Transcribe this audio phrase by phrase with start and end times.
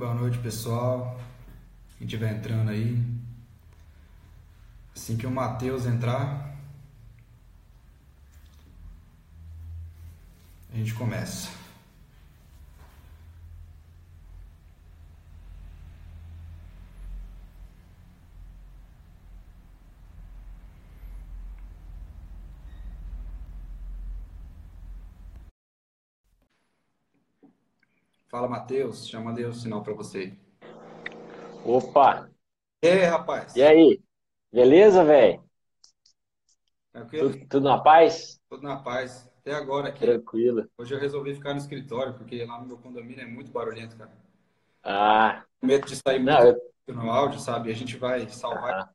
[0.00, 1.20] Boa noite, pessoal.
[1.98, 2.98] Quem estiver entrando aí.
[4.96, 6.56] Assim que o Matheus entrar,
[10.72, 11.59] a gente começa.
[28.30, 29.06] Fala, Matheus.
[29.06, 30.34] Já mandei o sinal para você.
[31.76, 32.10] Opa!
[32.82, 33.54] E aí, rapaz?
[33.54, 34.02] E aí?
[34.52, 35.44] Beleza, velho?
[36.92, 37.32] Tranquilo?
[37.32, 38.40] Tudo, tudo na paz?
[38.50, 39.26] Tudo na paz.
[39.38, 40.22] Até agora aqui.
[40.22, 40.68] Tranquilo.
[40.78, 44.12] Hoje eu resolvi ficar no escritório, porque lá no meu condomínio é muito barulhento, cara.
[44.82, 46.56] Ah, Com medo de sair não, muito eu...
[46.88, 47.70] no áudio, sabe?
[47.70, 48.74] A gente vai salvar.
[48.74, 48.92] ah,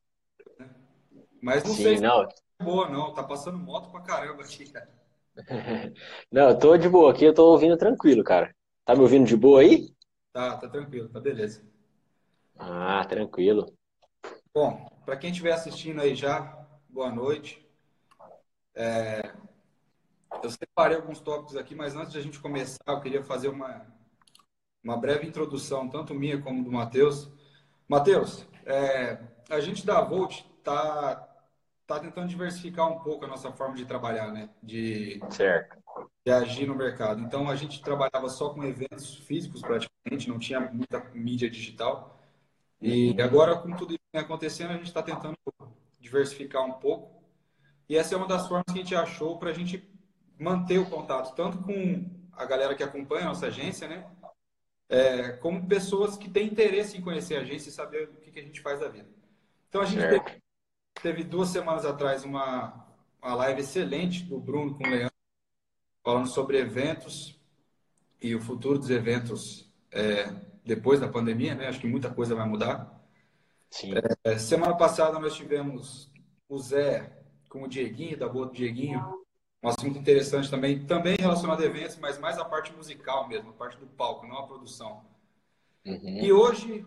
[1.40, 2.26] Mas não sim, sei se não.
[2.60, 3.14] é boa, não.
[3.14, 4.90] Tá passando moto pra caramba aqui, cara.
[6.32, 8.54] Não, eu tô de boa aqui, eu tô ouvindo tranquilo, cara.
[8.86, 9.92] Tá me ouvindo de boa aí?
[10.32, 11.60] Tá, tá tranquilo, tá beleza.
[12.56, 13.66] Ah, tranquilo.
[14.54, 16.40] Bom, para quem estiver assistindo aí já,
[16.88, 17.68] boa noite.
[20.40, 23.84] Eu separei alguns tópicos aqui, mas antes de a gente começar, eu queria fazer uma,
[24.84, 27.28] uma breve introdução, tanto minha como do Matheus.
[27.88, 29.18] Matheus, é,
[29.50, 31.28] a gente da Volt tá,
[31.88, 34.48] tá tentando diversificar um pouco a nossa forma de trabalhar, né?
[34.62, 35.76] De, Certo.
[36.26, 37.20] De agir no mercado.
[37.20, 42.20] Então, a gente trabalhava só com eventos físicos, praticamente, não tinha muita mídia digital.
[42.82, 45.36] E agora, com tudo isso acontecendo, a gente está tentando
[46.00, 47.22] diversificar um pouco.
[47.88, 49.88] E essa é uma das formas que a gente achou para a gente
[50.36, 54.04] manter o contato, tanto com a galera que acompanha a nossa agência, né?
[54.88, 58.40] É, como pessoas que têm interesse em conhecer a agência e saber o que, que
[58.40, 59.08] a gente faz da vida.
[59.68, 60.42] Então, a gente teve,
[61.00, 62.84] teve duas semanas atrás uma,
[63.22, 65.15] uma live excelente do Bruno com o Leandro,
[66.06, 67.36] falando sobre eventos
[68.22, 70.32] e o futuro dos eventos é,
[70.64, 71.66] depois da pandemia, né?
[71.66, 73.04] Acho que muita coisa vai mudar.
[73.68, 73.92] Sim.
[74.22, 76.08] É, semana passada nós tivemos
[76.48, 77.12] o Zé
[77.48, 79.00] com o Dieguinho, da boa do Dieguinho.
[79.60, 83.54] Um assunto interessante também, também relacionado a eventos, mas mais a parte musical mesmo, a
[83.54, 85.04] parte do palco, não a produção.
[85.84, 86.20] Uhum.
[86.22, 86.86] E hoje,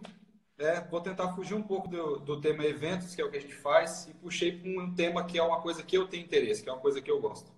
[0.58, 3.42] é, vou tentar fugir um pouco do, do tema eventos, que é o que a
[3.42, 6.64] gente faz, e puxei para um tema que é uma coisa que eu tenho interesse,
[6.64, 7.52] que é uma coisa que eu gosto.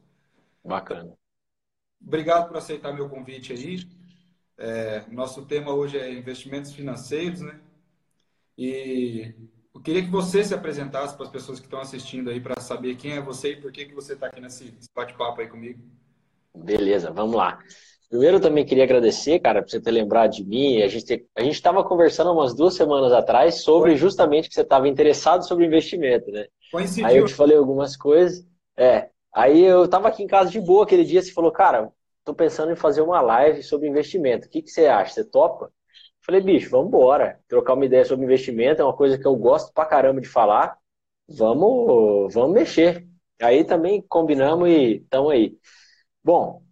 [0.66, 1.21] Bacana.
[2.06, 3.80] Obrigado por aceitar meu convite aí.
[4.58, 7.60] É, nosso tema hoje é investimentos financeiros, né?
[8.58, 9.34] E
[9.74, 12.96] eu queria que você se apresentasse para as pessoas que estão assistindo aí para saber
[12.96, 15.82] quem é você e por que que você está aqui nesse bate-papo aí comigo.
[16.56, 17.60] Beleza, vamos lá.
[18.10, 20.82] Primeiro, eu também queria agradecer, cara, por você ter lembrado de mim.
[20.82, 24.88] A gente a gente estava conversando umas duas semanas atrás sobre justamente que você estava
[24.88, 26.42] interessado sobre investimento, né?
[26.42, 28.46] Aí eu Coincidiu, te falei algumas coisas.
[28.76, 29.10] É.
[29.34, 31.92] Aí eu tava aqui em casa de boa aquele dia, você falou, cara,
[32.24, 34.48] tô pensando em fazer uma live sobre investimento.
[34.48, 35.14] O que que você acha?
[35.14, 35.72] Você topa?
[36.26, 37.40] Falei, bicho, vamos embora.
[37.48, 40.78] Trocar uma ideia sobre investimento é uma coisa que eu gosto pra caramba de falar.
[41.28, 43.08] Vamos, vamos mexer.
[43.42, 45.58] Aí também combinamos e estamos aí.
[46.24, 46.64] Bom,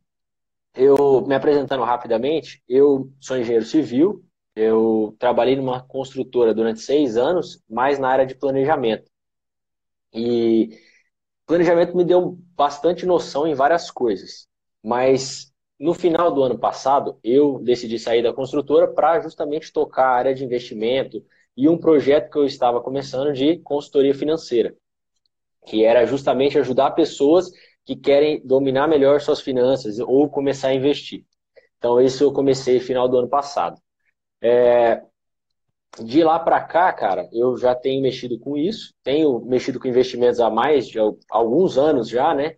[0.75, 4.23] eu me apresentando rapidamente, eu sou engenheiro civil,
[4.55, 9.11] eu trabalhei numa construtora durante seis anos, mais na área de planejamento.
[10.13, 10.69] E
[11.49, 14.47] planejamento me deu bastante noção em várias coisas,
[14.83, 20.15] mas no final do ano passado eu decidi sair da construtora para justamente tocar a
[20.15, 21.25] área de investimento
[21.57, 24.75] e um projeto que eu estava começando de consultoria financeira,
[25.65, 27.49] que era justamente ajudar pessoas
[27.83, 31.25] que querem dominar melhor suas finanças ou começar a investir.
[31.79, 33.81] Então isso eu comecei no final do ano passado.
[35.97, 40.39] De lá para cá, cara, eu já tenho mexido com isso, tenho mexido com investimentos
[40.39, 42.55] há mais de al- alguns anos já, né?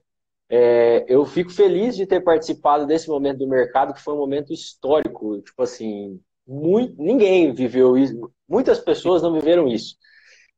[0.49, 4.53] É, eu fico feliz de ter participado desse momento do mercado, que foi um momento
[4.53, 5.41] histórico.
[5.41, 9.95] Tipo assim, muito, ninguém viveu isso, muitas pessoas não viveram isso.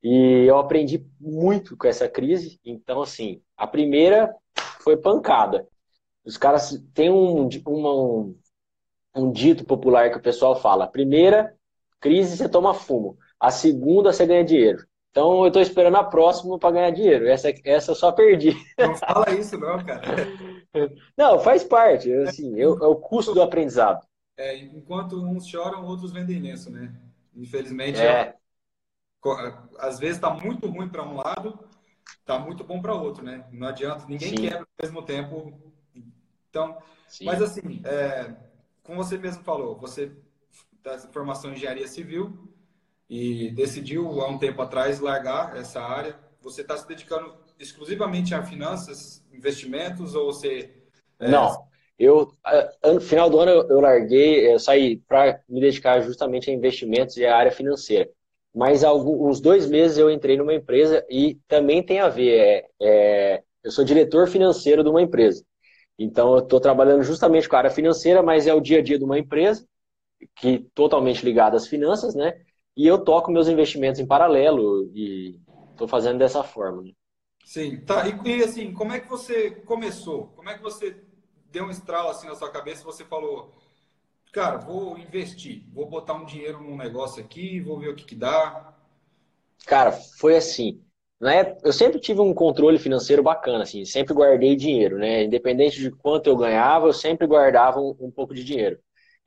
[0.04, 2.60] E eu aprendi muito com essa crise.
[2.66, 4.34] Então, assim, a primeira
[4.82, 5.68] foi pancada.
[6.26, 8.36] Os caras têm um, uma- um,
[9.16, 11.56] um dito popular que o pessoal fala: a primeira
[12.04, 14.86] crise você toma fumo, a segunda você ganha dinheiro.
[15.12, 17.28] Então eu tô esperando a próxima para ganhar dinheiro.
[17.28, 18.52] Essa, essa eu só perdi.
[18.78, 20.14] não fala isso não, cara.
[21.18, 22.12] Não, faz parte.
[22.14, 24.06] Assim, eu- é o custo do aprendizado.
[24.38, 26.94] É, enquanto uns choram, outros vendem lenço, né?
[27.36, 28.36] Infelizmente, É,
[29.20, 29.38] co-
[29.80, 31.60] às vezes está muito ruim para um lado,
[32.20, 33.48] está muito bom para outro, né?
[33.52, 34.38] Não adianta, ninguém Sim.
[34.38, 35.74] quebra ao mesmo tempo.
[36.50, 36.78] Então,
[37.08, 38.36] sim, mas assim, é,
[38.84, 40.12] como você mesmo falou, você
[40.84, 42.38] da formação em engenharia civil
[43.10, 46.16] e decidiu há um tempo atrás largar essa área.
[46.42, 50.74] Você está se dedicando exclusivamente a finanças, investimentos ou você
[51.20, 51.64] é, não.
[51.98, 52.34] Eu,
[52.84, 57.26] no final do ano, eu larguei, eu saí para me dedicar justamente a investimentos e
[57.26, 58.10] a área financeira.
[58.54, 62.38] Mas alguns dois meses eu entrei numa empresa e também tem a ver.
[62.38, 65.46] É, é, eu sou diretor financeiro de uma empresa.
[65.98, 68.98] Então eu estou trabalhando justamente com a área financeira, mas é o dia a dia
[68.98, 69.66] de uma empresa
[70.36, 72.42] que totalmente ligada às finanças, né?
[72.76, 75.40] E eu toco meus investimentos em paralelo e
[75.72, 76.84] estou fazendo dessa forma.
[76.84, 76.92] Né?
[77.46, 78.08] Sim, tá.
[78.08, 80.28] E, e, assim, como é que você começou?
[80.36, 80.96] Como é que você
[81.52, 83.54] deu um estralo assim na sua cabeça e você falou,
[84.32, 88.16] cara, vou investir, vou botar um dinheiro num negócio aqui, vou ver o que, que
[88.16, 88.74] dá?
[89.66, 90.82] Cara, foi assim.
[91.22, 91.56] Né?
[91.64, 95.24] Eu sempre tive um controle financeiro bacana, assim, sempre guardei dinheiro, né?
[95.24, 98.78] Independente de quanto eu ganhava, eu sempre guardava um, um pouco de dinheiro.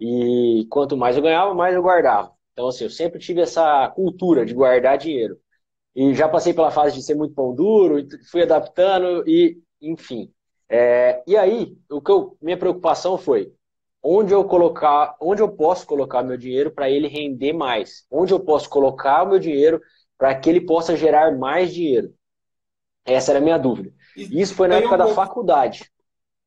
[0.00, 2.32] E quanto mais eu ganhava, mais eu guardava.
[2.52, 5.38] Então, assim, eu sempre tive essa cultura de guardar dinheiro.
[5.94, 10.30] E já passei pela fase de ser muito pão duro, fui adaptando e, enfim.
[10.68, 13.52] É, e aí, o que eu, minha preocupação foi
[14.02, 18.38] onde eu colocar, onde eu posso colocar meu dinheiro para ele render mais, onde eu
[18.40, 19.80] posso colocar o meu dinheiro
[20.16, 22.14] para que ele possa gerar mais dinheiro.
[23.04, 23.92] Essa era a minha dúvida.
[24.16, 25.20] Isso foi na época um da pouco...
[25.20, 25.90] faculdade.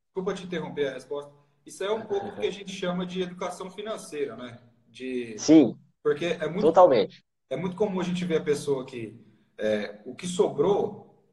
[0.08, 1.39] Desculpa te interromper a resposta.
[1.70, 4.58] Isso é um pouco o que a gente chama de educação financeira, né?
[4.88, 5.38] De...
[5.38, 5.78] Sim.
[6.02, 7.24] Porque é muito, totalmente.
[7.48, 9.16] É muito comum a gente ver a pessoa que
[9.56, 11.24] é, o que sobrou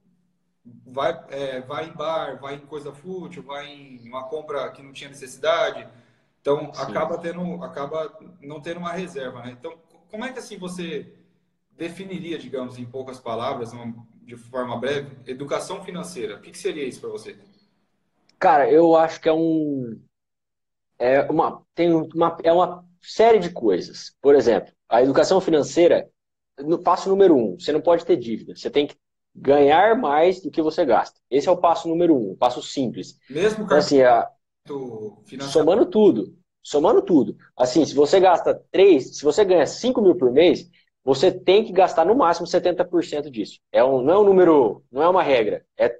[0.86, 4.92] vai, é, vai em bar, vai em coisa fútil, vai em uma compra que não
[4.92, 5.88] tinha necessidade.
[6.42, 6.82] Então Sim.
[6.82, 9.56] acaba tendo, acaba não tendo uma reserva, né?
[9.58, 9.78] Então
[10.10, 11.14] como é que assim você
[11.72, 13.72] definiria, digamos, em poucas palavras,
[14.20, 16.36] de forma breve, educação financeira?
[16.36, 17.38] O que, que seria isso para você?
[18.38, 19.98] Cara, eu acho que é um
[20.98, 24.14] é uma tem uma é uma série de coisas.
[24.20, 26.08] Por exemplo, a educação financeira
[26.58, 28.54] no passo número um, você não pode ter dívida.
[28.56, 28.96] Você tem que
[29.34, 31.20] ganhar mais do que você gasta.
[31.30, 33.18] Esse é o passo número um, o passo simples.
[33.28, 34.28] Mesmo então, assim, a,
[35.50, 37.36] somando tudo, somando tudo.
[37.56, 40.68] Assim, se você gasta 3, se você ganha 5 mil por mês,
[41.04, 43.60] você tem que gastar no máximo 70% disso.
[43.70, 45.64] É um, não é um número, não é uma regra.
[45.76, 45.94] É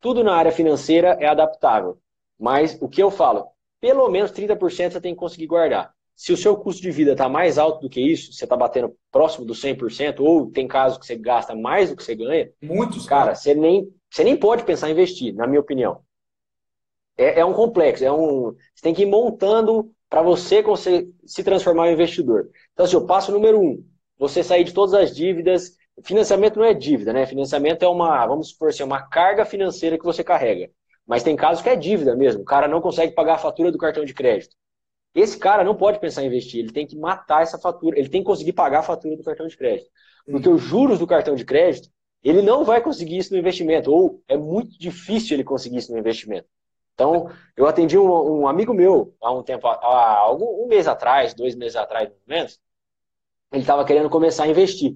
[0.00, 1.98] tudo na área financeira é adaptável.
[2.38, 3.48] Mas o que eu falo,
[3.80, 5.92] pelo menos 30% você tem que conseguir guardar.
[6.14, 8.96] Se o seu custo de vida está mais alto do que isso, você está batendo
[9.10, 13.06] próximo do 100%, ou tem casos que você gasta mais do que você ganha, muitos
[13.06, 16.02] cara, você nem, você nem pode pensar em investir, na minha opinião.
[17.16, 20.62] É, é um complexo, é um, você tem que ir montando para você
[21.24, 22.50] se transformar em investidor.
[22.72, 23.84] Então, assim, o passo número um,
[24.18, 25.76] você sair de todas as dívidas.
[26.02, 27.26] Financiamento não é dívida, né?
[27.26, 30.70] Financiamento é uma, vamos supor assim, uma carga financeira que você carrega.
[31.08, 32.42] Mas tem casos que é dívida mesmo.
[32.42, 34.54] O cara não consegue pagar a fatura do cartão de crédito.
[35.14, 38.20] Esse cara não pode pensar em investir, ele tem que matar essa fatura, ele tem
[38.20, 39.90] que conseguir pagar a fatura do cartão de crédito.
[40.30, 41.88] Porque os juros do cartão de crédito,
[42.22, 45.98] ele não vai conseguir isso no investimento, ou é muito difícil ele conseguir isso no
[45.98, 46.46] investimento.
[46.92, 51.32] Então, eu atendi um, um amigo meu há um tempo, há algum, um mês atrás,
[51.32, 52.60] dois meses atrás, ou menos,
[53.50, 54.94] ele estava querendo começar a investir.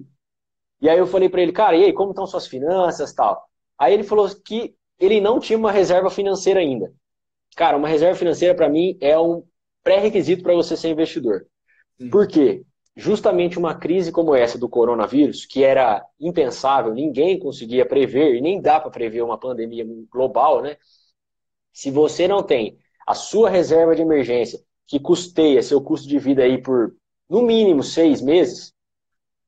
[0.79, 3.49] E aí eu falei para ele, cara, e aí, como estão suas finanças tal?
[3.79, 6.93] Aí ele falou que ele não tinha uma reserva financeira ainda.
[7.55, 9.43] Cara, uma reserva financeira para mim é um
[9.83, 11.45] pré-requisito para você ser investidor.
[11.99, 12.09] Sim.
[12.09, 12.63] Por quê?
[12.95, 18.61] Justamente uma crise como essa do coronavírus, que era impensável, ninguém conseguia prever, e nem
[18.61, 20.77] dá para prever uma pandemia global, né?
[21.71, 26.43] Se você não tem a sua reserva de emergência, que custeia seu custo de vida
[26.43, 26.95] aí por,
[27.29, 28.72] no mínimo, seis meses,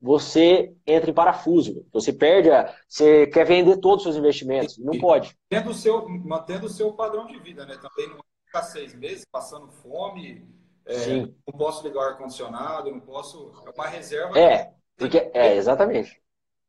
[0.00, 1.86] você entra em parafuso.
[1.92, 2.74] Você perde a.
[2.88, 4.78] Você quer vender todos os seus investimentos.
[4.78, 5.36] Não pode.
[5.50, 7.76] Mantendo o seu, mantendo o seu padrão de vida, né?
[7.76, 10.46] Também não ficar seis meses passando fome,
[10.86, 13.52] é, não posso ligar o ar-condicionado, não posso.
[13.66, 14.38] É uma reserva.
[14.38, 16.22] É, porque, é, exatamente.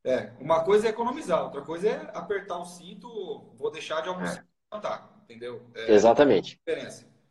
[0.03, 4.46] É, uma coisa é economizar, outra coisa é apertar o cinto, vou deixar de almoçar
[4.74, 4.79] é.
[4.79, 5.62] tá, entendeu?
[5.75, 6.60] É, exatamente.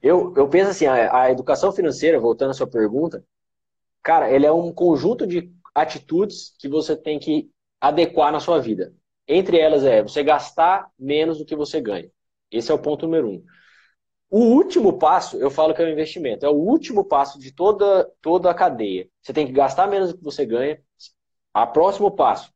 [0.02, 3.24] Eu, eu penso assim, a, a educação financeira, voltando à sua pergunta,
[4.02, 8.94] cara, ele é um conjunto de atitudes que você tem que adequar na sua vida.
[9.28, 12.10] Entre elas é você gastar menos do que você ganha.
[12.50, 13.44] Esse é o ponto número um.
[14.30, 18.10] O último passo, eu falo que é o investimento, é o último passo de toda,
[18.22, 19.08] toda a cadeia.
[19.20, 20.80] Você tem que gastar menos do que você ganha.
[21.52, 22.52] A próximo passo,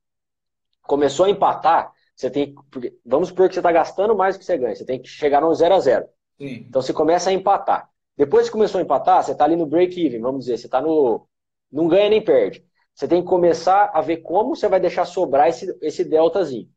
[0.83, 4.45] começou a empatar, você tem que, vamos supor que você está gastando mais do que
[4.45, 6.07] você ganha, você tem que chegar no zero a zero.
[6.39, 6.67] Sim.
[6.69, 7.89] Então você começa a empatar.
[8.17, 11.27] Depois que começou a empatar, você está ali no break-even, vamos dizer, você está no.
[11.71, 12.65] não ganha nem perde.
[13.01, 16.69] Você tem que começar a ver como você vai deixar sobrar esse, esse deltazinho.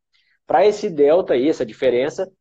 [0.48, 2.32] Para esse delta aí, essa diferença,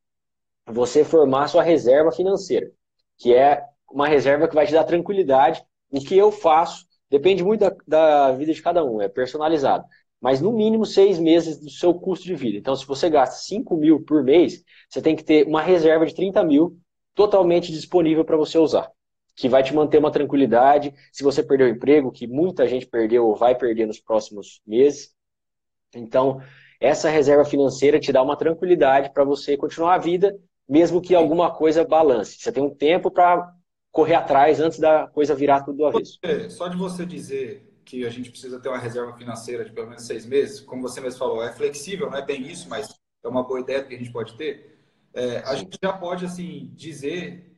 [0.64, 2.70] você formar sua reserva financeira,
[3.18, 3.60] que é
[3.90, 5.64] uma reserva que vai te dar tranquilidade.
[5.90, 9.84] O que eu faço depende muito da, da vida de cada um, é personalizado.
[10.20, 12.56] Mas no mínimo seis meses do seu custo de vida.
[12.58, 16.14] Então, se você gasta 5 mil por mês, você tem que ter uma reserva de
[16.14, 16.78] 30 mil
[17.16, 18.88] totalmente disponível para você usar,
[19.34, 20.92] que vai te manter uma tranquilidade.
[21.10, 25.14] Se você perdeu o emprego, que muita gente perdeu ou vai perder nos próximos meses,
[25.94, 26.40] então
[26.80, 30.36] essa reserva financeira te dá uma tranquilidade para você continuar a vida,
[30.68, 32.38] mesmo que alguma coisa balance.
[32.38, 33.52] Você tem um tempo para
[33.90, 36.18] correr atrás antes da coisa virar tudo do avesso.
[36.48, 40.04] Só de você dizer que a gente precisa ter uma reserva financeira de pelo menos
[40.04, 42.88] seis meses, como você mesmo falou, é flexível, não é bem isso, mas
[43.22, 44.78] é uma boa ideia que a gente pode ter.
[45.14, 47.51] É, a gente já pode assim dizer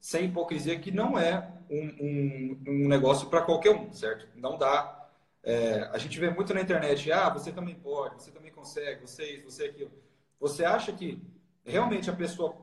[0.00, 4.26] sem hipocrisia que não é um, um, um negócio para qualquer um, certo?
[4.34, 5.08] Não dá.
[5.42, 9.36] É, a gente vê muito na internet, ah, você também pode, você também consegue, você
[9.36, 9.90] isso, você aquilo.
[10.38, 11.22] Você acha que
[11.64, 12.56] realmente a pessoa,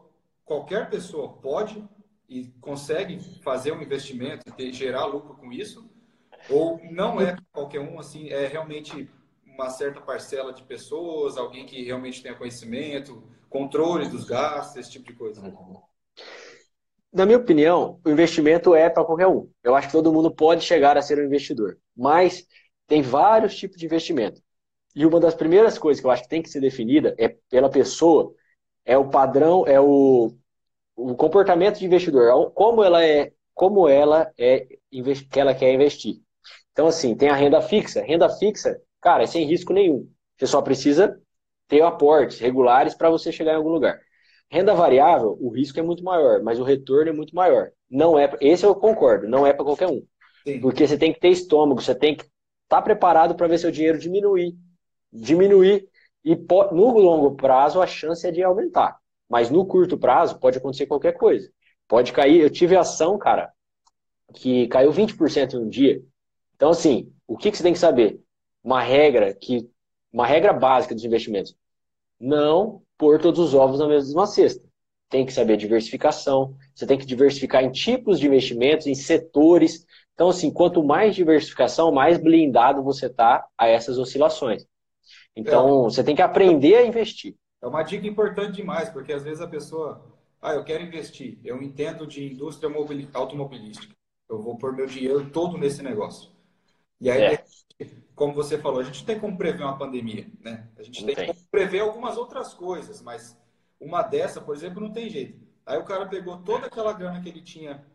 [0.44, 1.84] qualquer pessoa pode
[2.28, 5.90] e consegue fazer um investimento e gerar lucro com isso?
[6.50, 9.10] Ou não é qualquer um, assim, é realmente
[9.46, 15.06] uma certa parcela de pessoas, alguém que realmente tenha conhecimento, controle dos gastos, esse tipo
[15.06, 15.42] de coisa?
[17.18, 19.50] Na minha opinião, o investimento é para qualquer um.
[19.64, 21.80] Eu acho que todo mundo pode chegar a ser um investidor.
[21.96, 22.46] Mas
[22.86, 24.40] tem vários tipos de investimento.
[24.96, 27.72] E uma das primeiras coisas que eu acho que tem que ser definida é pela
[27.72, 28.32] pessoa,
[28.86, 30.32] é o padrão, é o,
[30.96, 34.68] o comportamento de investidor, é como ela é, como ela é
[35.32, 36.18] que ela quer investir.
[36.72, 38.04] Então assim, tem a renda fixa.
[38.04, 40.08] Renda fixa, cara, é sem risco nenhum.
[40.38, 41.20] Você só precisa
[41.68, 44.00] ter aportes regulares para você chegar em algum lugar.
[44.50, 47.72] Renda variável, o risco é muito maior, mas o retorno é muito maior.
[47.90, 50.02] Não é, esse eu concordo, não é para qualquer um.
[50.46, 50.62] Sim.
[50.62, 53.72] Porque você tem que ter estômago, você tem que estar tá preparado para ver seu
[53.72, 54.56] dinheiro diminuir,
[55.12, 55.88] diminuir
[56.24, 58.98] e no longo prazo a chance é de aumentar.
[59.30, 61.50] Mas no curto prazo pode acontecer qualquer coisa.
[61.88, 63.52] Pode cair, eu tive ação, cara,
[64.34, 66.02] que caiu 20% em um dia.
[66.56, 68.22] Então assim, o que, que você tem que saber?
[68.64, 69.70] Uma regra que
[70.12, 71.56] uma regra básica dos investimentos.
[72.20, 74.66] Não pôr todos os ovos na mesma cesta.
[75.10, 79.86] Tem que saber diversificação, você tem que diversificar em tipos de investimentos, em setores.
[80.14, 84.66] Então, assim, quanto mais diversificação, mais blindado você está a essas oscilações.
[85.36, 85.84] Então, é.
[85.84, 87.36] você tem que aprender a investir.
[87.62, 90.04] É uma dica importante demais, porque às vezes a pessoa,
[90.42, 92.70] ah, eu quero investir, eu entendo de indústria
[93.14, 93.96] automobilística,
[94.30, 96.37] eu vou pôr meu dinheiro todo nesse negócio.
[97.00, 97.44] E aí, é
[98.18, 100.68] como você falou, a gente tem como prever uma pandemia, né?
[100.76, 103.38] A gente tem, tem, como prever algumas outras coisas, mas
[103.80, 105.40] uma dessa, por exemplo, não tem jeito.
[105.64, 107.86] Aí o cara pegou toda aquela grana que ele tinha,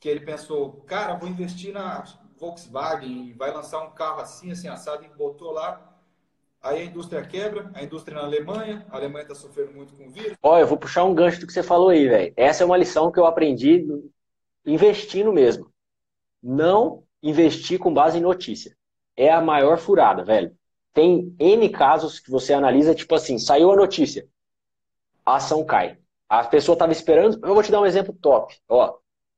[0.00, 2.02] que ele pensou, cara, vou investir na
[2.36, 5.96] Volkswagen, vai lançar um carro assim, assim, assado, e botou lá.
[6.60, 10.10] Aí a indústria quebra, a indústria na Alemanha, a Alemanha está sofrendo muito com o
[10.10, 10.36] vírus.
[10.42, 12.34] Olha, eu vou puxar um gancho do que você falou aí, velho.
[12.36, 13.86] Essa é uma lição que eu aprendi
[14.66, 15.72] investindo mesmo.
[16.42, 18.76] Não investir com base em notícia
[19.16, 20.56] é a maior furada, velho.
[20.94, 24.26] Tem N casos que você analisa, tipo assim, saiu a notícia,
[25.26, 25.98] a ação cai.
[26.28, 28.56] A pessoa estava esperando, eu vou te dar um exemplo top.
[28.68, 28.96] Ó,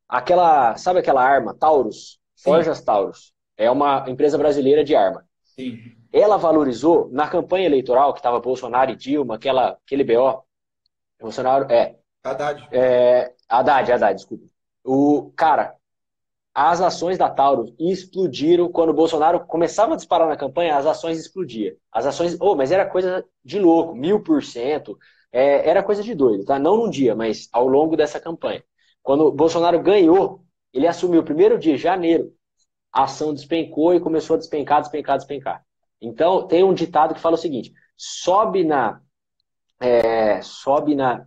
[0.09, 2.19] aquela, sabe aquela arma, Taurus?
[2.37, 2.85] Forjas Sim.
[2.85, 3.33] Taurus.
[3.57, 5.25] É uma empresa brasileira de arma.
[5.45, 5.79] Sim.
[6.13, 10.43] Ela valorizou na campanha eleitoral, que estava Bolsonaro e Dilma, aquela, aquele BO.
[11.21, 11.97] Bolsonaro, é.
[12.25, 12.69] Haddad.
[12.73, 14.47] É, Haddad, Haddad, desculpa.
[14.85, 15.77] O, cara,
[16.55, 21.19] as ações da Taurus explodiram quando o Bolsonaro começava a disparar na campanha, as ações
[21.19, 21.75] explodiam.
[21.93, 24.99] As ações, oh, mas era coisa de louco, mil por cento,
[25.33, 26.59] é, era coisa de doido, tá?
[26.59, 28.63] Não num dia, mas ao longo dessa campanha.
[29.03, 32.33] Quando o Bolsonaro ganhou, ele assumiu o primeiro dia, janeiro,
[32.93, 35.65] a ação despencou e começou a despencar, despencar, despencar.
[36.01, 39.01] Então, tem um ditado que fala o seguinte: sobe na,
[39.79, 41.27] é, sobe na,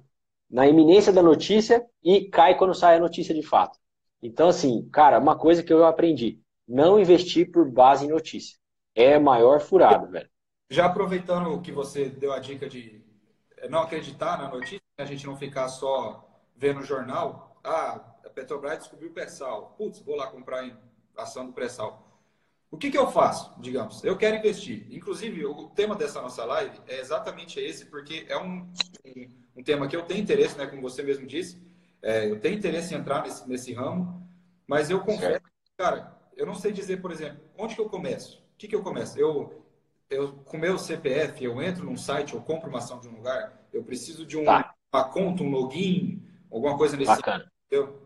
[0.50, 3.80] na iminência da notícia e cai quando sai a notícia de fato.
[4.24, 8.58] Então, assim, cara, uma coisa que eu aprendi: não investir por base em notícia.
[8.96, 10.30] É maior furado, velho.
[10.70, 13.04] Já aproveitando que você deu a dica de
[13.70, 16.26] não acreditar na notícia, a gente não ficar só
[16.56, 19.76] vendo o jornal, ah, a Petrobras descobriu o pré-sal.
[19.78, 20.70] Putz, vou lá comprar
[21.18, 22.08] ação do pré-sal.
[22.72, 24.04] O que, que eu faço, digamos?
[24.04, 24.88] Eu quero investir.
[24.90, 28.68] Inclusive, o tema dessa nossa live é exatamente esse, porque é um,
[29.56, 31.62] um tema que eu tenho interesse, né, como você mesmo disse,
[32.04, 34.22] é, eu tenho interesse em entrar nesse, nesse ramo,
[34.68, 35.42] mas eu confesso,
[35.78, 38.44] cara, eu não sei dizer, por exemplo, onde que eu começo?
[38.54, 39.18] O que, que eu começo?
[39.18, 39.66] Eu,
[40.10, 43.68] eu, com meu CPF, eu entro num site, eu compro uma ação de um lugar,
[43.72, 44.76] eu preciso de um, tá.
[44.94, 47.50] uma conta, um login, alguma coisa nesse Bacana.
[47.72, 48.04] Sentido,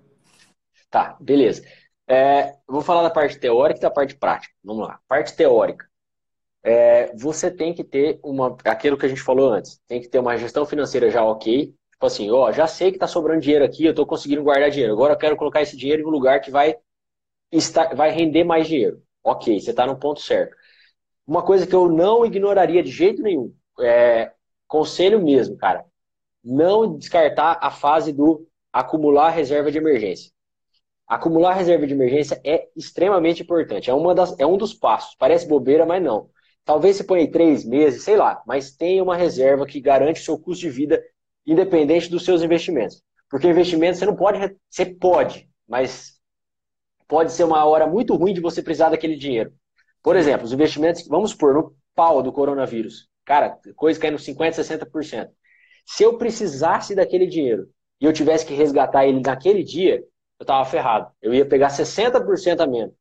[0.89, 1.63] Tá, beleza.
[2.07, 4.53] É, vou falar da parte teórica e da parte prática.
[4.63, 4.99] Vamos lá.
[5.07, 5.85] Parte teórica.
[6.63, 10.19] É, você tem que ter uma, aquilo que a gente falou antes, tem que ter
[10.19, 13.83] uma gestão financeira já ok, Tipo assim, ó, já sei que tá sobrando dinheiro aqui,
[13.83, 14.93] eu tô conseguindo guardar dinheiro.
[14.93, 16.75] Agora eu quero colocar esse dinheiro em um lugar que vai,
[17.51, 19.01] estar, vai render mais dinheiro.
[19.23, 20.55] Ok, você tá no ponto certo.
[21.25, 24.31] Uma coisa que eu não ignoraria de jeito nenhum, é
[24.67, 25.85] conselho mesmo, cara.
[26.43, 30.31] Não descartar a fase do acumular reserva de emergência.
[31.07, 33.89] Acumular reserva de emergência é extremamente importante.
[33.89, 35.15] É, uma das, é um dos passos.
[35.17, 36.29] Parece bobeira, mas não.
[36.63, 40.23] Talvez você ponha aí três meses, sei lá, mas tenha uma reserva que garante o
[40.23, 41.01] seu custo de vida
[41.47, 43.01] independente dos seus investimentos.
[43.29, 46.17] Porque investimento você não pode, você pode, mas
[47.07, 49.53] pode ser uma hora muito ruim de você precisar daquele dinheiro.
[50.03, 53.07] Por exemplo, os investimentos, vamos supor, no pau do coronavírus.
[53.25, 55.29] Cara, coisa caindo 50%, 60%.
[55.85, 57.67] Se eu precisasse daquele dinheiro
[57.99, 60.03] e eu tivesse que resgatar ele naquele dia,
[60.39, 61.11] eu estava ferrado.
[61.21, 62.93] Eu ia pegar 60% a menos.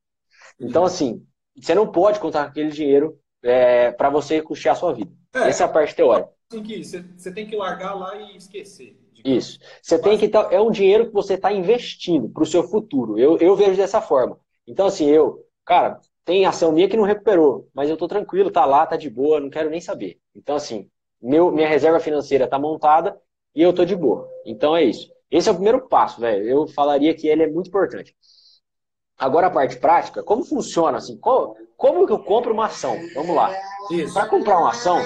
[0.59, 0.87] Então, uhum.
[0.87, 1.27] assim,
[1.57, 5.11] você não pode contar com aquele dinheiro é, para você custear a sua vida.
[5.35, 6.31] É, Essa é a parte teórica.
[6.57, 6.85] Assim que
[7.17, 8.97] você, tem que largar lá e esquecer.
[9.25, 9.59] Isso.
[9.83, 13.19] Você tem que é um dinheiro que você está investindo para o seu futuro.
[13.19, 14.39] Eu, eu vejo dessa forma.
[14.67, 18.65] Então, assim, eu, cara, tem ação minha que não recuperou, mas eu estou tranquilo, tá
[18.65, 20.19] lá, tá de boa, não quero nem saber.
[20.35, 20.89] Então, assim,
[21.21, 23.21] meu, minha reserva financeira está montada
[23.55, 24.29] e eu estou de boa.
[24.45, 25.11] Então é isso.
[25.31, 26.49] Esse é o primeiro passo, velho.
[26.49, 28.15] Eu falaria que ele é muito importante.
[29.19, 31.19] Agora a parte prática, como funciona assim?
[31.19, 32.97] Como, como que eu compro uma ação?
[33.15, 33.53] Vamos lá.
[34.13, 34.99] Para comprar uma ação,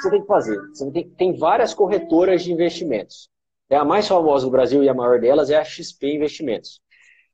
[0.00, 0.58] você tem que fazer.
[0.68, 3.28] Você tem, tem várias corretoras de investimentos.
[3.70, 6.80] É a mais famosa do Brasil e a maior delas é a XP Investimentos.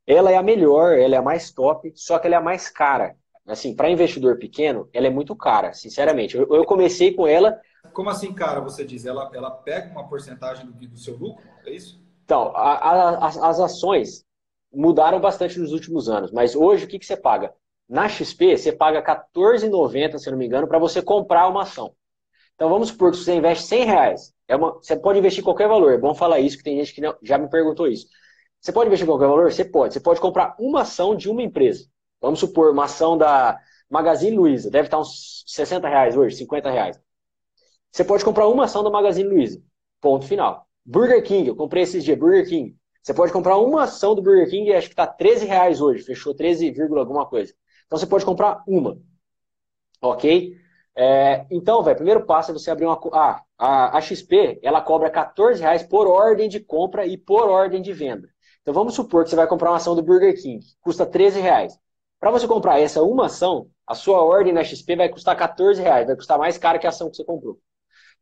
[0.06, 2.68] Ela é a melhor, ela é a mais top, só que ela é a mais
[2.68, 3.16] cara.
[3.46, 6.36] Assim, para investidor pequeno, ela é muito cara, sinceramente.
[6.36, 7.58] Eu, eu comecei com ela.
[7.92, 8.60] Como assim, cara?
[8.60, 11.44] Você diz, ela, ela pega uma porcentagem do, do seu lucro?
[11.64, 12.02] É isso?
[12.24, 14.24] Então, a, a, as, as ações
[14.72, 17.54] mudaram bastante nos últimos anos, mas hoje o que, que você paga?
[17.94, 21.94] Na XP, você paga R$14,90, se não me engano, para você comprar uma ação.
[22.56, 24.34] Então vamos supor que você investe 100 reais.
[24.48, 25.92] É uma, você pode investir qualquer valor.
[25.92, 28.08] É bom falar isso, que tem gente que não, já me perguntou isso.
[28.60, 29.52] Você pode investir qualquer valor?
[29.52, 29.94] Você pode.
[29.94, 31.86] Você pode comprar uma ação de uma empresa.
[32.20, 34.72] Vamos supor, uma ação da Magazine Luiza.
[34.72, 37.00] Deve estar uns 60 reais hoje, 50 reais.
[37.92, 39.62] Você pode comprar uma ação da Magazine Luiza.
[40.00, 40.66] Ponto final.
[40.84, 42.76] Burger King, eu comprei esses dias, Burger King.
[43.00, 46.34] Você pode comprar uma ação do Burger King acho que está 13 reais hoje, fechou
[46.34, 47.54] 13, alguma coisa.
[47.86, 48.98] Então você pode comprar uma.
[50.02, 50.56] Ok?
[50.96, 53.00] É, então, velho, primeiro passo é você abrir uma.
[53.12, 57.82] Ah, a, a XP ela cobra 14 reais por ordem de compra e por ordem
[57.82, 58.28] de venda.
[58.62, 61.78] Então vamos supor que você vai comprar uma ação do Burger King, custa 13 reais.
[62.18, 66.06] Para você comprar essa uma ação, a sua ordem na XP vai custar 14 reais,
[66.06, 67.58] vai custar mais caro que a ação que você comprou.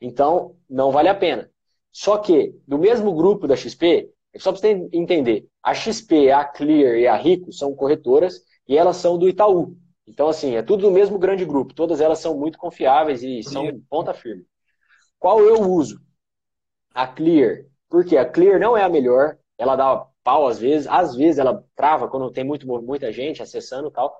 [0.00, 1.48] Então, não vale a pena.
[1.92, 6.44] Só que, do mesmo grupo da XP, é só para você entender, a XP, a
[6.44, 8.40] Clear e a Rico são corretoras
[8.72, 9.76] e elas são do Itaú.
[10.06, 11.74] Então, assim, é tudo do mesmo grande grupo.
[11.74, 14.46] Todas elas são muito confiáveis e são ponta firme.
[15.18, 16.00] Qual eu uso?
[16.94, 17.66] A Clear.
[17.90, 19.36] Porque a Clear não é a melhor.
[19.58, 20.88] Ela dá pau às vezes.
[20.88, 24.16] Às vezes ela trava quando tem muito, muita gente acessando e tal.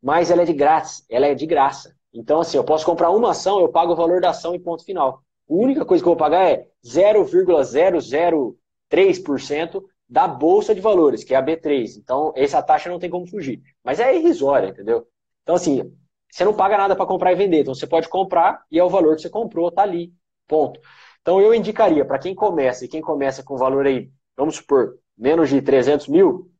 [0.00, 1.02] Mas ela é de graça.
[1.10, 1.92] Ela é de graça.
[2.14, 4.84] Então, assim, eu posso comprar uma ação, eu pago o valor da ação e ponto
[4.84, 5.24] final.
[5.48, 11.36] A única coisa que eu vou pagar é 0,003% da Bolsa de Valores, que é
[11.36, 11.96] a B3.
[11.96, 13.62] Então, essa taxa não tem como fugir.
[13.84, 15.06] Mas é irrisória, entendeu?
[15.44, 15.96] Então, assim,
[16.28, 17.60] você não paga nada para comprar e vender.
[17.60, 20.12] Então, você pode comprar e é o valor que você comprou, tá ali.
[20.48, 20.80] Ponto.
[21.20, 25.48] Então, eu indicaria para quem começa, e quem começa com valor aí, vamos supor, menos
[25.48, 26.50] de 300 mil,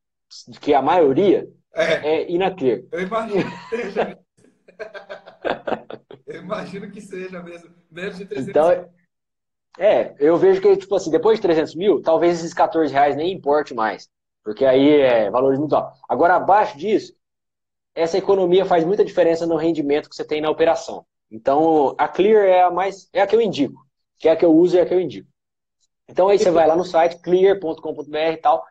[0.60, 2.30] que é a maioria, é, é.
[2.92, 4.18] Eu imagino que seja.
[6.26, 7.70] eu imagino que seja mesmo.
[7.90, 8.99] Menos de 300 então, mil.
[9.78, 13.33] É, eu vejo que, tipo assim, depois de 300 mil, talvez esses 14 reais nem
[13.33, 14.09] importe mais.
[14.42, 16.00] Porque aí é valores muito altos.
[16.09, 17.14] Agora, abaixo disso,
[17.94, 21.06] essa economia faz muita diferença no rendimento que você tem na operação.
[21.30, 23.87] Então, a Clear é a mais, é a que eu indico.
[24.18, 25.28] Que é a que eu uso e é a que eu indico.
[26.11, 28.64] Então aí você vai lá no site clear.com.br e tal.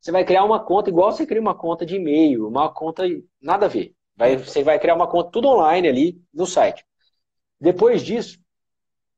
[0.00, 3.02] Você vai criar uma conta igual você cria uma conta de e-mail, uma conta
[3.40, 3.94] nada a ver.
[4.16, 6.84] Vai, você vai criar uma conta tudo online ali no site.
[7.60, 8.38] Depois disso,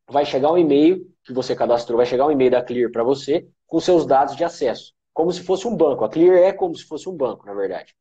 [0.08, 3.46] vai chegar um e-mail que você cadastrou, vai chegar um e-mail da Clear para você
[3.66, 6.04] com seus dados de acesso, como se fosse um banco.
[6.04, 7.94] A Clear é como se fosse um banco, na verdade.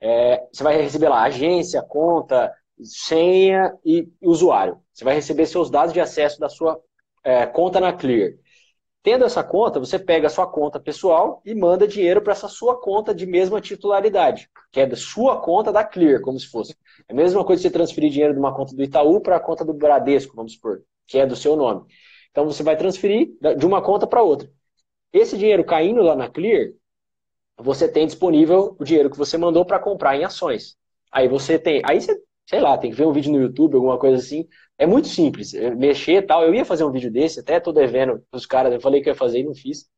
[0.00, 4.78] É, você vai receber lá agência, conta, senha e usuário.
[4.92, 6.78] Você vai receber seus dados de acesso da sua
[7.24, 8.34] é, conta na Clear.
[9.02, 12.80] Tendo essa conta, você pega a sua conta pessoal e manda dinheiro para essa sua
[12.80, 16.74] conta de mesma titularidade, que é da sua conta da Clear, como se fosse.
[17.08, 19.40] É a mesma coisa que você transferir dinheiro de uma conta do Itaú para a
[19.40, 21.86] conta do Bradesco, vamos supor, que é do seu nome.
[22.34, 24.50] Então você vai transferir de uma conta para outra.
[25.12, 26.72] Esse dinheiro caindo lá na Clear,
[27.56, 30.76] você tem disponível o dinheiro que você mandou para comprar em ações.
[31.12, 33.96] Aí você tem, aí você, sei lá, tem que ver um vídeo no YouTube, alguma
[33.96, 34.48] coisa assim.
[34.76, 36.42] É muito simples, é, mexer e tal.
[36.42, 39.14] Eu ia fazer um vídeo desse, até tô devendo os caras, eu falei que ia
[39.14, 39.88] fazer e não fiz,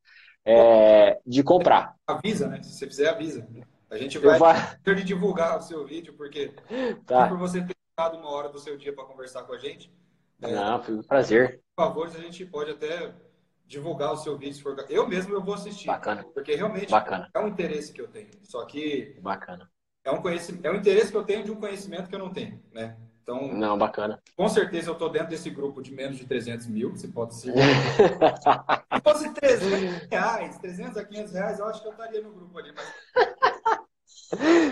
[0.45, 1.95] é, de comprar.
[2.07, 2.63] Avisa, né?
[2.63, 3.49] Se você fizer, avisa.
[3.89, 4.77] A gente vai, vai...
[4.85, 6.53] ter de divulgar o seu vídeo, porque
[7.07, 7.29] tá.
[7.29, 9.91] por você ter dado uma hora do seu dia para conversar com a gente.
[10.43, 11.61] É, não, foi um prazer.
[11.75, 13.15] Por favor, a gente pode até
[13.67, 14.55] divulgar o seu vídeo.
[14.55, 14.77] Se for...
[14.89, 15.87] Eu mesmo eu vou assistir.
[15.87, 16.25] Bacana.
[16.35, 17.31] Porque realmente Bacana.
[17.35, 18.29] é um interesse que eu tenho.
[18.43, 19.71] Só que Bacana.
[20.05, 22.33] é um, conhecimento, é um interesse que eu tenho de um conhecimento que eu não
[22.33, 22.97] tenho, né?
[23.23, 24.23] Então, Não, bacana.
[24.37, 27.53] com certeza eu estou dentro desse grupo de menos de 300 mil, você pode ser.
[27.59, 32.57] Se fosse 300 reais, 300 a 500 reais, eu acho que eu estaria no grupo
[32.57, 32.73] ali.
[32.73, 32.87] Mas...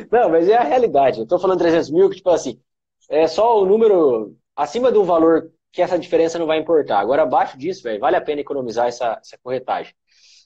[0.08, 1.18] Não, mas é a realidade.
[1.18, 2.60] Eu tô falando 300 mil, que tipo assim,
[3.08, 7.00] é só o número acima do valor que essa diferença não vai importar.
[7.00, 9.92] Agora, abaixo disso, velho, vale a pena economizar essa, essa corretagem.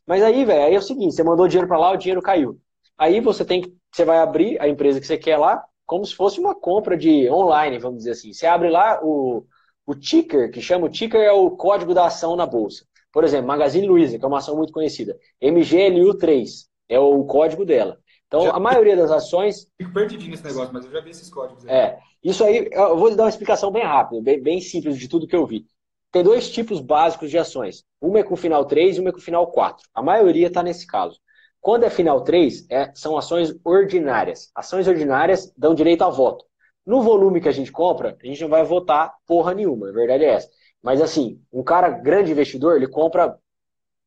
[0.06, 2.58] Mas aí, velho, aí é o seguinte, você mandou dinheiro para lá, o dinheiro caiu.
[2.96, 6.14] Aí você tem que, você vai abrir a empresa que você quer lá, como se
[6.14, 8.32] fosse uma compra de online, vamos dizer assim.
[8.32, 9.46] Você abre lá o,
[9.86, 12.86] o ticker, que chama o ticker é o código da ação na bolsa.
[13.12, 15.14] Por exemplo, Magazine Luiza, que é uma ação muito conhecida.
[15.42, 17.98] MGLU3 é o código dela.
[18.28, 21.28] Então, Já- a maioria das ações Fico perdidinho nesse negócio, mas eu já vi esses
[21.30, 21.70] códigos aí.
[21.74, 25.26] é, isso aí, eu vou dar uma explicação bem rápida, bem, bem simples de tudo
[25.26, 25.66] que eu vi.
[26.12, 27.84] Tem dois tipos básicos de ações.
[28.00, 29.86] Uma é com final 3 e uma é com final 4.
[29.94, 31.18] A maioria está nesse caso.
[31.60, 34.50] Quando é final 3, é- são ações ordinárias.
[34.54, 36.44] Ações ordinárias dão direito a voto.
[36.86, 40.24] No volume que a gente compra, a gente não vai votar porra nenhuma, a verdade
[40.24, 40.48] é essa.
[40.82, 43.36] Mas assim, um cara grande investidor, ele compra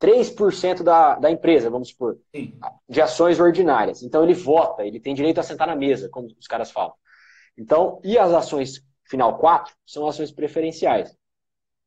[0.02, 2.58] 3% da, da empresa, vamos supor Sim.
[2.88, 4.02] de ações ordinárias.
[4.02, 6.92] Então ele vota, ele tem direito a sentar na mesa, como os caras falam.
[7.56, 11.16] Então, e as ações final 4 são ações preferenciais.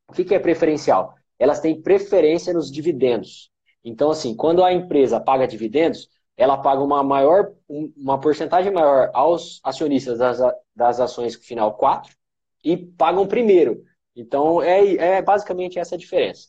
[0.08, 1.13] O que que é preferencial?
[1.38, 3.51] Elas têm preferência nos dividendos.
[3.84, 9.10] Então, assim, quando a empresa paga dividendos, ela paga uma maior, um- uma porcentagem maior
[9.13, 10.39] aos acionistas das,
[10.73, 12.15] das ações final 4
[12.63, 13.84] e pagam primeiro.
[14.15, 16.47] Então, é, é basicamente essa a diferença.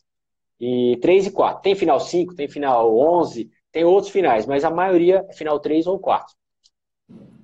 [0.59, 1.61] E 3 e 4.
[1.61, 5.87] Tem final 5, tem final 11, tem outros finais, mas a maioria é final 3
[5.87, 6.33] ou 4.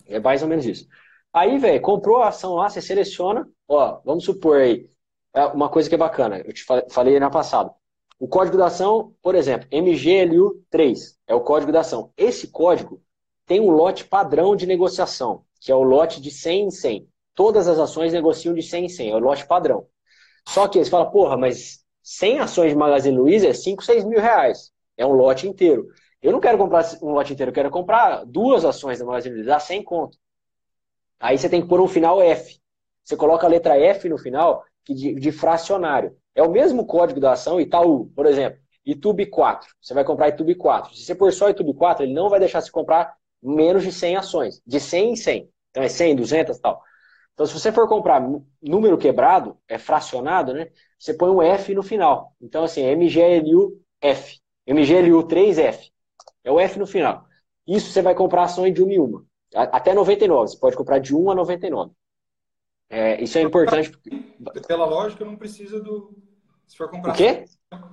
[0.06, 0.88] É mais ou menos isso.
[1.32, 4.88] Aí, velho, comprou a ação lá, você seleciona, ó, vamos supor aí,
[5.34, 7.72] é uma coisa que é bacana, eu te fa- falei na passada.
[8.20, 12.12] O código da ação, por exemplo, MGLU3 é o código da ação.
[12.16, 13.02] Esse código
[13.46, 17.08] tem um lote padrão de negociação, que é o lote de 100 em 100.
[17.36, 19.88] Todas as ações negociam de 100 em 100, é o lote padrão.
[20.48, 24.20] Só que você fala, porra, mas 100 ações de Magazine Luiza é 5, 6 mil
[24.20, 24.72] reais.
[24.98, 25.88] É um lote inteiro.
[26.22, 29.56] Eu não quero comprar um lote inteiro, eu quero comprar duas ações da Magazine Luiza,
[29.56, 30.18] a 100 conto.
[31.20, 32.60] Aí você tem que pôr um final F.
[33.04, 36.16] Você coloca a letra F no final, que de, de fracionário.
[36.36, 38.60] É o mesmo código da ação Itaú, por exemplo.
[38.86, 39.70] YouTube 4.
[39.82, 40.96] Você vai comprar YouTube 4.
[40.96, 44.18] Se você pôr só YouTube 4, ele não vai deixar você comprar menos de 100
[44.18, 44.62] ações.
[44.66, 45.50] De 100 em 100.
[45.72, 46.82] Então é 100, 200 e tal.
[47.34, 48.22] Então se você for comprar
[48.62, 50.70] número quebrado, é fracionado, né?
[51.04, 52.34] Você põe um F no final.
[52.42, 54.40] Então assim, MGLU F.
[54.66, 55.92] MGLU 3F.
[56.46, 57.26] É o F no final.
[57.68, 59.26] Isso você vai comprar ações de uma em uma.
[59.54, 60.52] Até 99.
[60.52, 61.92] Você pode comprar de 1 a 99.
[62.90, 63.92] É, isso é importante.
[64.66, 66.16] Pela lógica, não precisa do.
[66.66, 67.44] Se for comprar O quê?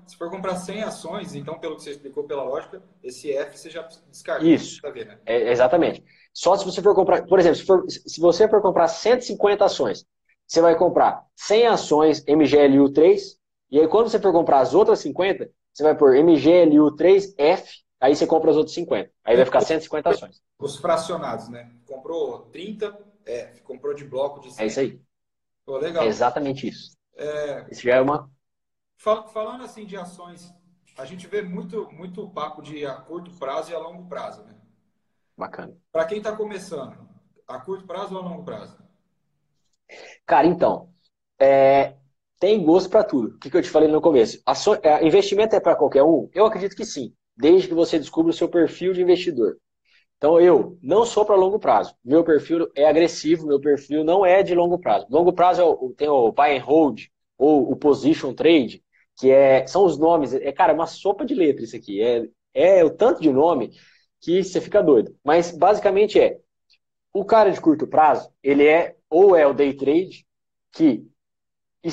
[0.07, 3.70] Se for comprar 100 ações, então, pelo que você explicou, pela lógica, esse F você
[3.70, 4.46] já descarta.
[4.46, 4.81] Isso.
[4.92, 5.18] Ver, né?
[5.27, 6.05] É, exatamente.
[6.33, 10.07] Só se você for comprar, por exemplo, se, for, se você for comprar 150 ações,
[10.50, 13.38] você vai comprar 100 ações MGLU3,
[13.70, 17.64] e aí quando você for comprar as outras 50, você vai pôr MGLU3F,
[18.00, 19.10] aí você compra as outras 50.
[19.24, 20.42] Aí vai ficar 150 ações.
[20.58, 21.70] Os fracionados, né?
[21.86, 24.64] Comprou 30 F, comprou de bloco de 100.
[24.64, 25.00] É isso aí.
[25.64, 26.04] Pô, legal.
[26.04, 26.96] É exatamente isso.
[27.16, 28.28] É, Isso já é uma.
[28.96, 30.52] fal- falando assim de ações,
[30.98, 34.56] a gente vê muito, muito papo de a curto prazo e a longo prazo, né?
[35.36, 35.74] Bacana.
[35.92, 37.08] Para quem está começando,
[37.46, 38.76] a curto prazo ou a longo prazo?
[40.26, 40.88] Cara, então,
[41.40, 41.94] é,
[42.38, 43.37] tem gosto para tudo.
[43.37, 44.40] O que, que eu te falei no começo?
[44.46, 46.29] Aço- é, investimento é para qualquer um?
[46.35, 49.57] Eu acredito que sim, desde que você descubra o seu perfil de investidor.
[50.16, 51.94] Então, eu não sou para longo prazo.
[52.05, 55.07] Meu perfil é agressivo, meu perfil não é de longo prazo.
[55.11, 57.03] Longo prazo é tem o buy and hold,
[57.38, 58.83] ou o position trade,
[59.18, 60.35] que é, são os nomes.
[60.35, 62.03] É, cara, uma sopa de letras isso aqui.
[62.03, 63.72] É, é o tanto de nome
[64.20, 65.16] que você fica doido.
[65.24, 66.38] Mas, basicamente, é
[67.12, 70.25] o cara de curto prazo, ele é ou é o day trade,
[70.73, 71.05] que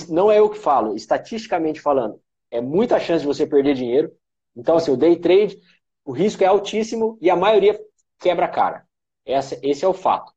[0.09, 4.11] não é eu que falo, estatisticamente falando, é muita chance de você perder dinheiro.
[4.55, 5.59] Então, assim, o day trade,
[6.05, 7.79] o risco é altíssimo e a maioria
[8.19, 8.85] quebra a cara.
[9.25, 10.31] Essa, esse é o fato.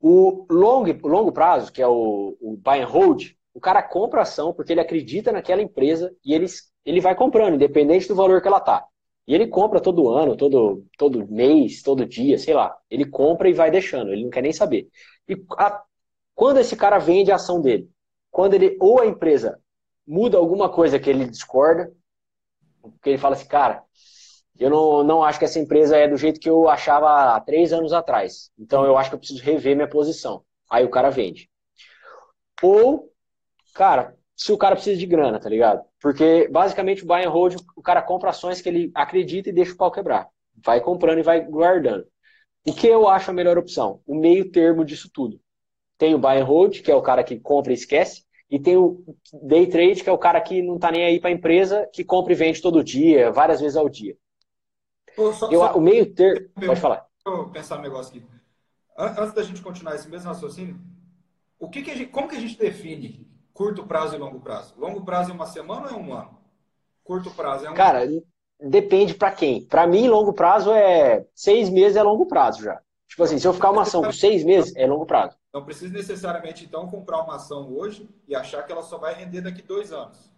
[0.00, 4.22] O longo, o longo prazo, que é o, o buy and hold, o cara compra
[4.22, 6.46] ação porque ele acredita naquela empresa e ele,
[6.84, 8.86] ele vai comprando, independente do valor que ela tá.
[9.26, 12.76] E ele compra todo ano, todo, todo mês, todo dia, sei lá.
[12.88, 14.88] Ele compra e vai deixando, ele não quer nem saber.
[15.28, 15.82] E a,
[16.34, 17.90] quando esse cara vende a ação dele?
[18.30, 19.60] Quando ele, ou a empresa
[20.06, 21.92] muda alguma coisa que ele discorda,
[22.80, 23.82] porque ele fala assim, cara,
[24.58, 27.72] eu não, não acho que essa empresa é do jeito que eu achava há três
[27.72, 28.50] anos atrás.
[28.58, 30.42] Então eu acho que eu preciso rever minha posição.
[30.70, 31.50] Aí o cara vende.
[32.62, 33.10] Ou,
[33.74, 35.82] cara, se o cara precisa de grana, tá ligado?
[36.00, 39.72] Porque basicamente o buy and hold, o cara compra ações que ele acredita e deixa
[39.72, 40.28] o pau quebrar.
[40.64, 42.06] Vai comprando e vai guardando.
[42.68, 44.00] O que eu acho a melhor opção?
[44.06, 45.40] O meio termo disso tudo.
[45.96, 48.76] Tem o buy and hold, que é o cara que compra e esquece, e tem
[48.76, 49.04] o
[49.42, 52.04] day trade, que é o cara que não tá nem aí para a empresa, que
[52.04, 54.16] compra e vende todo dia, várias vezes ao dia.
[55.14, 55.76] Pô, só, eu, só...
[55.76, 56.48] O meio termo.
[56.54, 57.06] Pode falar.
[57.24, 58.26] Deixa eu pensar um negócio aqui.
[58.98, 60.78] Antes da gente continuar esse mesmo raciocínio,
[61.58, 64.74] o que, que gente, como que a gente define curto prazo e longo prazo?
[64.78, 66.38] Longo prazo é uma semana ou é um ano?
[67.02, 68.22] Curto prazo é um Cara, ano?
[68.60, 69.64] Depende para quem.
[69.64, 72.80] Para mim, longo prazo é seis meses é longo prazo já.
[73.08, 75.36] Tipo assim, se eu ficar uma ação por seis meses, é longo prazo.
[75.52, 79.40] Não precisa necessariamente, então, comprar uma ação hoje e achar que ela só vai render
[79.40, 80.30] daqui dois anos.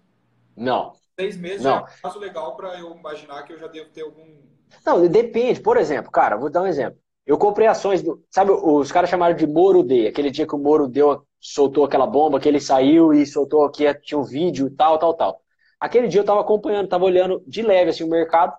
[0.57, 0.93] Não.
[1.19, 1.79] Seis meses não.
[1.79, 4.25] é um prazo legal para eu imaginar que eu já devo ter algum.
[4.85, 5.61] Não, depende.
[5.61, 7.01] Por exemplo, cara, vou dar um exemplo.
[7.27, 8.23] Eu comprei ações do.
[8.31, 12.07] Sabe, os caras chamaram de Moro Day, aquele dia que o Moro deu, soltou aquela
[12.07, 15.43] bomba, que ele saiu e soltou que tinha um vídeo e tal, tal, tal.
[15.81, 18.57] Aquele dia eu tava acompanhando, tava olhando de leve assim o mercado.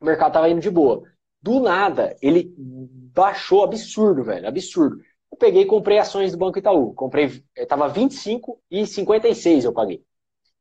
[0.00, 1.02] O mercado tava indo de boa.
[1.40, 4.96] Do nada, ele baixou absurdo, velho, absurdo.
[5.30, 6.94] Eu peguei e comprei ações do Banco Itaú.
[6.94, 10.02] Comprei, eh, tava 25 e 56 eu paguei.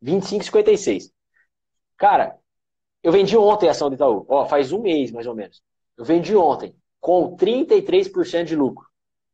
[0.01, 1.11] 25 e 56.
[1.97, 2.37] Cara,
[3.03, 4.25] eu vendi ontem a ação do Itaú.
[4.27, 5.61] Ó, faz um mês mais ou menos.
[5.97, 8.85] Eu vendi ontem com 33% de lucro.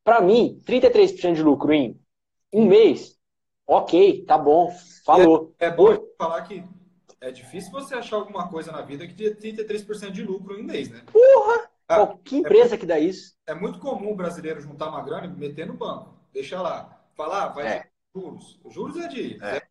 [0.03, 1.99] Para mim, 33% de lucro em
[2.53, 3.17] um mês,
[3.65, 4.71] ok, tá bom,
[5.05, 5.53] falou.
[5.59, 6.63] É, é bom falar que
[7.21, 10.65] é difícil você achar alguma coisa na vida que dê 33% de lucro em um
[10.65, 11.03] mês, né?
[11.11, 11.69] Porra!
[11.87, 13.35] Ah, Pô, que empresa é, que dá isso?
[13.47, 16.13] É muito comum o brasileiro juntar uma grana e meter no banco.
[16.33, 17.01] Deixa lá.
[17.15, 17.87] Falar, ah, vai é.
[18.13, 18.59] juros.
[18.63, 19.61] O juros é de é.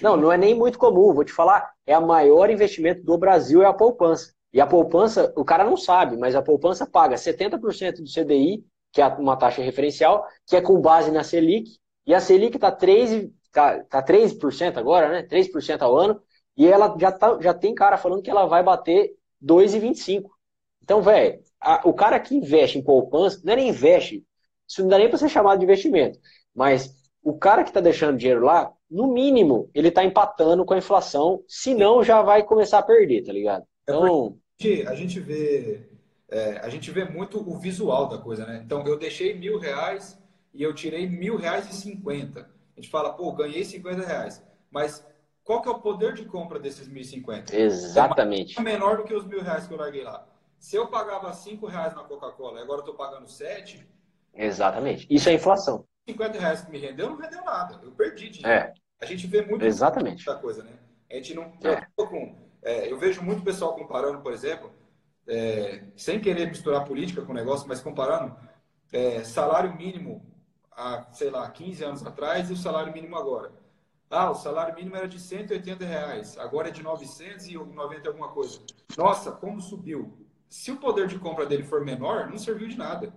[0.00, 1.12] Não, não é nem muito comum.
[1.12, 4.32] Vou te falar, é o maior investimento do Brasil é a poupança.
[4.52, 9.02] E a poupança, o cara não sabe, mas a poupança paga 70% do CDI, que
[9.02, 13.30] é uma taxa referencial, que é com base na Selic, e a Selic está 3%,
[13.56, 15.22] tá, tá 3% agora, né?
[15.22, 16.20] 3% ao ano,
[16.54, 20.26] e ela já, tá, já tem cara falando que ela vai bater 2,25%.
[20.82, 21.40] Então, velho,
[21.84, 24.22] o cara que investe em poupança, não é nem investe,
[24.68, 26.18] isso não dá nem para ser chamado de investimento,
[26.54, 30.78] mas o cara que está deixando dinheiro lá, no mínimo, ele está empatando com a
[30.78, 33.62] inflação, senão já vai começar a perder, tá ligado?
[33.88, 34.38] É então.
[34.60, 35.88] É a gente vê.
[36.28, 38.62] É, a gente vê muito o visual da coisa, né?
[38.64, 40.18] Então, eu deixei mil reais
[40.54, 42.48] e eu tirei mil reais e cinquenta.
[42.76, 44.44] A gente fala, pô, ganhei 50 reais.
[44.70, 45.04] Mas
[45.42, 47.56] qual que é o poder de compra desses mil e cinquenta?
[47.56, 48.58] Exatamente.
[48.58, 50.26] É menor do que os mil reais que eu larguei lá.
[50.58, 53.86] Se eu pagava cinco reais na Coca-Cola e agora eu estou pagando sete.
[54.34, 55.06] Exatamente.
[55.08, 55.86] Isso é inflação.
[56.08, 57.80] 50 reais que me rendeu, não rendeu nada.
[57.82, 58.52] Eu perdi dinheiro.
[58.52, 58.74] É.
[59.00, 60.24] A gente vê muito Exatamente.
[60.24, 60.72] da coisa, né?
[61.10, 61.44] A gente não.
[61.62, 61.86] É.
[61.96, 64.72] Com, é, eu vejo muito pessoal comparando, por exemplo,
[65.28, 68.36] é, sem querer misturar política com o negócio, mas comparando
[68.92, 70.24] é, salário mínimo
[70.76, 73.50] há, sei lá, 15 anos atrás e o salário mínimo agora.
[74.08, 78.60] Ah, o salário mínimo era de 180 reais, agora é de 990 alguma coisa.
[78.96, 80.16] Nossa, como subiu.
[80.48, 83.12] Se o poder de compra dele for menor, não serviu de nada.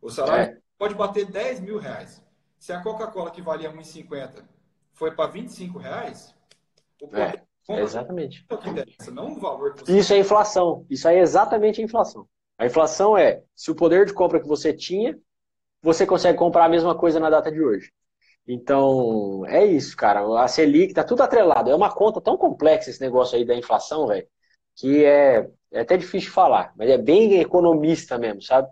[0.00, 0.60] O salário é.
[0.78, 2.24] pode bater 10 mil reais.
[2.58, 4.44] Se a Coca-Cola, que valia 1,50,
[4.92, 6.34] foi para 25 reais,
[7.00, 8.44] o poder é, exatamente.
[8.48, 9.98] É o que interessa, não o valor que você...
[9.98, 10.84] Isso é inflação.
[10.90, 12.26] Isso aí é exatamente a inflação.
[12.58, 15.18] A inflação é se o poder de compra que você tinha,
[15.82, 17.90] você consegue comprar a mesma coisa na data de hoje.
[18.46, 20.22] Então, é isso, cara.
[20.42, 21.70] A Selic tá tudo atrelado.
[21.70, 24.26] É uma conta tão complexa esse negócio aí da inflação, velho,
[24.76, 28.68] que é, é até difícil de falar, mas é bem economista mesmo, sabe?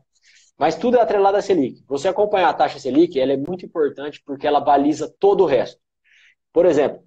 [0.59, 1.85] Mas tudo é atrelado à Selic.
[1.87, 5.81] Você acompanhar a taxa Selic, ela é muito importante porque ela baliza todo o resto.
[6.53, 7.05] Por exemplo,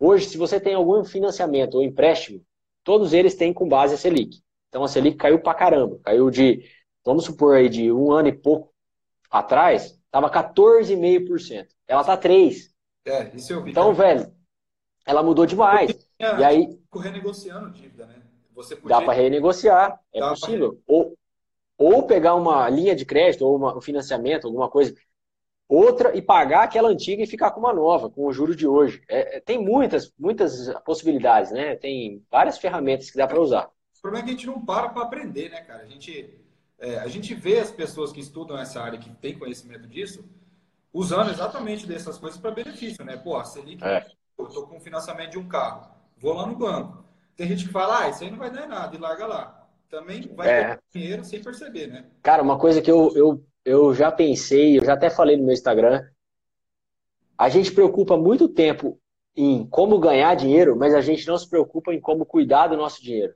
[0.00, 2.42] hoje, se você tem algum financiamento ou empréstimo,
[2.82, 4.40] todos eles têm com base a Selic.
[4.68, 6.00] Então a Selic caiu pra caramba.
[6.02, 6.64] Caiu de,
[7.04, 8.72] vamos supor aí, de um ano e pouco
[9.30, 11.68] atrás, estava 14,5%.
[11.86, 12.70] Ela tá 3%.
[13.04, 13.70] É, isso eu vi.
[13.70, 14.32] Então, velho,
[15.06, 15.90] ela mudou demais.
[16.20, 16.68] e aí.
[16.68, 18.22] Tipo, renegociando dívida, né?
[18.54, 18.98] Você podia...
[18.98, 20.82] Dá para renegociar, é Dá possível.
[20.86, 21.16] Ou,
[21.78, 24.94] ou pegar uma linha de crédito, ou uma, um financiamento, alguma coisa,
[25.68, 29.02] outra, e pagar aquela antiga e ficar com uma nova, com o juro de hoje.
[29.08, 31.76] É, é tem muitas, muitas possibilidades, né?
[31.76, 33.70] Tem várias ferramentas que dá para usar.
[33.98, 35.82] O problema é que a gente não para para aprender, né, cara?
[35.82, 36.37] A gente,
[36.78, 40.24] é, a gente vê as pessoas que estudam essa área, que têm conhecimento disso,
[40.92, 43.16] usando exatamente dessas coisas para benefício, né?
[43.16, 44.06] Pô, a Selic, é.
[44.38, 48.00] eu estou com financiamento de um carro, vou lá no banco tem gente que fala,
[48.00, 49.68] ah, isso aí não vai dar nada, e larga lá.
[49.88, 50.74] Também vai é.
[50.74, 52.04] ter dinheiro sem perceber, né?
[52.20, 55.54] Cara, uma coisa que eu, eu, eu já pensei, eu já até falei no meu
[55.54, 56.04] Instagram,
[57.38, 59.00] a gente preocupa muito tempo
[59.36, 63.00] em como ganhar dinheiro, mas a gente não se preocupa em como cuidar do nosso
[63.00, 63.34] dinheiro.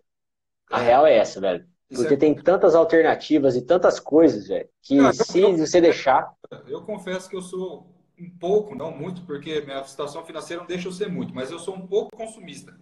[0.68, 0.86] A é.
[0.86, 1.64] real é essa, velho.
[1.94, 2.16] Porque é...
[2.16, 6.32] tem tantas alternativas e tantas coisas, velho, que se você deixar.
[6.66, 10.88] Eu confesso que eu sou um pouco, não muito, porque minha situação financeira não deixa
[10.88, 12.78] eu ser muito, mas eu sou um pouco consumista.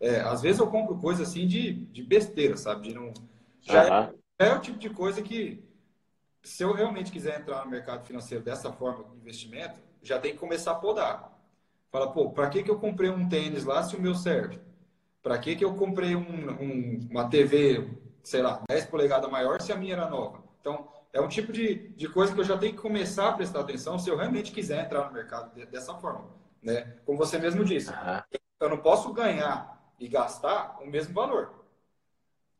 [0.00, 2.88] É, às vezes eu compro coisa assim de, de besteira, sabe?
[2.88, 3.12] De não,
[3.60, 4.14] já, uhum.
[4.38, 5.64] é, é o tipo de coisa que,
[6.42, 10.38] se eu realmente quiser entrar no mercado financeiro dessa forma, de investimento, já tem que
[10.38, 11.32] começar a podar.
[11.90, 14.60] Fala, pô, para que, que eu comprei um tênis lá se o meu serve?
[15.22, 17.88] Para que, que eu comprei um, um, uma TV,
[18.24, 20.42] sei lá, 10 polegadas maior se a minha era nova?
[20.60, 23.60] Então, é um tipo de, de coisa que eu já tenho que começar a prestar
[23.60, 26.28] atenção se eu realmente quiser entrar no mercado de, dessa forma.
[26.60, 26.96] Né?
[27.04, 28.22] Como você mesmo disse, uhum.
[28.58, 31.64] eu não posso ganhar e gastar o mesmo valor.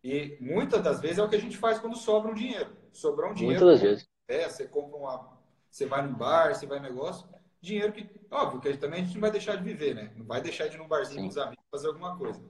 [0.04, 2.70] E muitas das vezes é o que a gente faz quando sobra um dinheiro.
[2.92, 3.64] Sobrar um dinheiro.
[3.64, 4.06] Muitas vezes.
[4.28, 5.38] É, você compra uma.
[5.70, 7.26] Você vai no bar, você vai no negócio.
[7.60, 8.08] Dinheiro que.
[8.30, 10.12] Óbvio que também a gente não vai deixar de viver, né?
[10.14, 11.24] Não vai deixar de ir num barzinho Sim.
[11.24, 12.40] com os amigos fazer alguma coisa.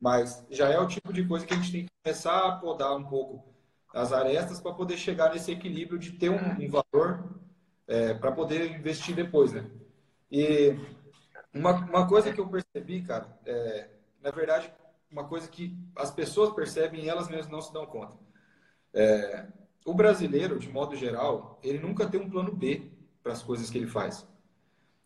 [0.00, 2.96] Mas já é o tipo de coisa que a gente tem que começar a podar
[2.96, 3.54] um pouco
[3.92, 7.40] as arestas para poder chegar nesse equilíbrio de ter um, um valor
[7.86, 9.64] é, para poder investir depois, né?
[10.30, 10.76] E
[11.52, 13.88] uma, uma coisa que eu percebi, cara, é,
[14.20, 14.72] na verdade,
[15.10, 18.16] uma coisa que as pessoas percebem e elas mesmas não se dão conta.
[18.92, 19.46] É,
[19.84, 22.90] o brasileiro, de modo geral, ele nunca tem um plano B
[23.22, 24.26] para as coisas que ele faz.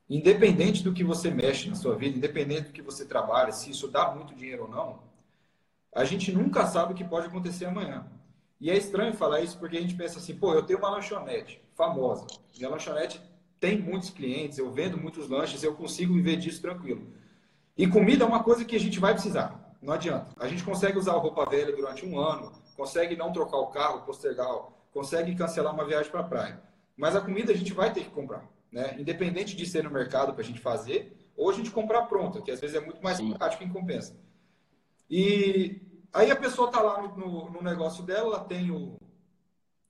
[0.08, 3.88] Independente do que você mexe na sua vida, independente do que você trabalha, se isso
[3.88, 5.00] dá muito dinheiro ou não,
[5.94, 8.06] a gente nunca sabe o que pode acontecer amanhã.
[8.60, 11.62] E é estranho falar isso porque a gente pensa assim, pô, eu tenho uma lanchonete
[11.74, 12.26] famosa.
[12.56, 13.20] Minha lanchonete
[13.60, 17.06] tem muitos clientes, eu vendo muitos lanches, eu consigo viver disso tranquilo.
[17.76, 19.76] E comida é uma coisa que a gente vai precisar.
[19.80, 20.28] Não adianta.
[20.38, 24.48] A gente consegue usar roupa velha durante um ano, consegue não trocar o carro, postergar,
[24.92, 26.62] consegue cancelar uma viagem para a praia.
[26.96, 28.44] Mas a comida a gente vai ter que comprar.
[28.70, 28.96] Né?
[28.98, 32.50] Independente de ser no mercado para a gente fazer, ou a gente comprar pronta, que
[32.50, 34.16] às vezes é muito mais prático em compensa.
[35.08, 35.80] E
[36.12, 38.98] Aí a pessoa está lá no, no, no, negócio dela, ela tem o,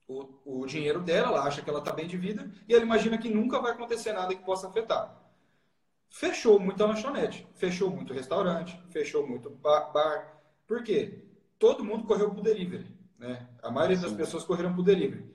[0.07, 3.17] o, o, dinheiro dela, ela acha que ela está bem de vida, e ela imagina
[3.17, 5.17] que nunca vai acontecer nada que possa afetar.
[6.09, 10.41] Fechou muito a lanchonete, fechou muito restaurante, fechou muito bar.
[10.67, 11.23] Por quê?
[11.57, 12.87] Todo mundo correu para o delivery.
[13.17, 13.47] Né?
[13.61, 15.25] A maioria das pessoas correram para o delivery.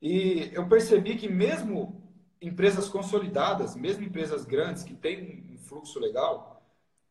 [0.00, 2.05] E eu percebi que mesmo
[2.40, 6.62] empresas consolidadas, mesmo empresas grandes que têm um fluxo legal,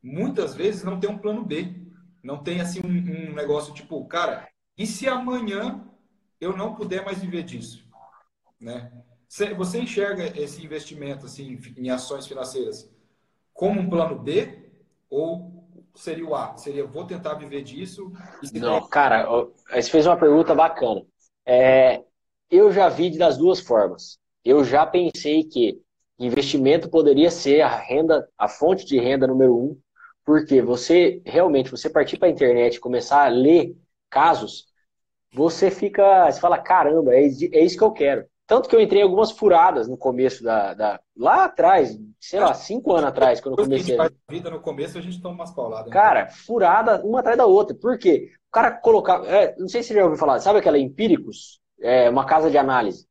[0.02, 1.74] muitas vezes não tem um plano B.
[2.24, 5.84] Não tem assim um, um negócio tipo, cara, e se amanhã
[6.40, 7.86] eu não puder mais viver disso?
[8.60, 8.92] Né?
[9.58, 12.90] Você enxerga esse investimento assim, em ações financeiras
[13.54, 14.70] como um plano B
[15.10, 16.58] ou seria o A?
[16.58, 18.12] Seria vou tentar viver disso?
[18.54, 18.90] Não, tem...
[18.90, 19.28] cara,
[19.70, 21.06] você fez uma pergunta bacana.
[21.46, 22.04] É,
[22.50, 24.20] eu já vi das duas formas.
[24.46, 25.82] Eu já pensei que
[26.20, 29.78] investimento poderia ser a renda, a fonte de renda número um
[30.26, 33.78] porque você realmente, você partir para a internet e começar a ler
[34.10, 34.66] casos,
[35.32, 38.26] você fica, você fala, caramba, é, é isso que eu quero.
[38.48, 40.74] Tanto que eu entrei em algumas furadas no começo da.
[40.74, 43.96] da lá atrás, sei lá, cinco anos atrás, quando eu comecei.
[43.96, 45.88] A gente faz vida no começo, a gente toma umas pauladas.
[45.88, 45.92] Né?
[45.92, 47.76] Cara, furada uma atrás da outra.
[47.76, 48.30] Por quê?
[48.48, 49.28] O cara colocava.
[49.28, 51.60] É, não sei se você já ouviu falar, sabe aquela Empíricos?
[51.82, 53.08] É, uma casa de análise.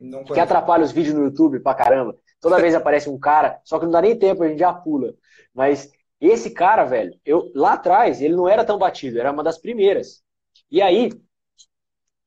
[0.00, 2.16] Não que atrapalha os vídeos no YouTube pra caramba.
[2.40, 5.14] Toda vez aparece um cara, só que não dá nem tempo, a gente já pula.
[5.54, 9.58] Mas esse cara, velho, eu lá atrás, ele não era tão batido, era uma das
[9.58, 10.22] primeiras.
[10.70, 11.10] E aí,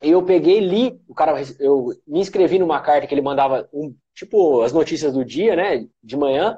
[0.00, 4.62] eu peguei li, o cara, eu me inscrevi numa carta que ele mandava, um, tipo,
[4.62, 6.56] as notícias do dia, né, de manhã.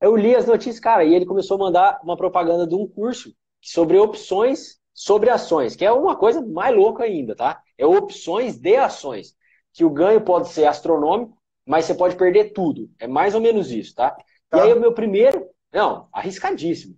[0.00, 3.34] Eu li as notícias, cara, e ele começou a mandar uma propaganda de um curso
[3.60, 7.62] sobre opções sobre ações, que é uma coisa mais louca ainda, tá?
[7.76, 9.35] É opções de ações,
[9.76, 11.36] que o ganho pode ser astronômico,
[11.66, 12.90] mas você pode perder tudo.
[12.98, 14.16] É mais ou menos isso, tá?
[14.48, 14.56] tá.
[14.56, 16.96] E aí o meu primeiro, não, arriscadíssimo.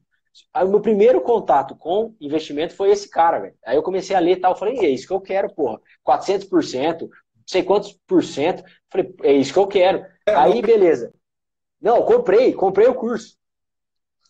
[0.55, 3.55] Aí, o meu primeiro contato com investimento foi esse cara, velho.
[3.67, 5.81] Aí eu comecei a ler e tal, falei, é isso que eu quero, porra.
[6.05, 7.09] 400%, não
[7.45, 8.63] sei quantos por cento.
[8.89, 10.07] Falei, é isso que eu quero.
[10.25, 11.13] É, Aí, beleza.
[11.81, 13.37] Não, comprei, comprei o curso.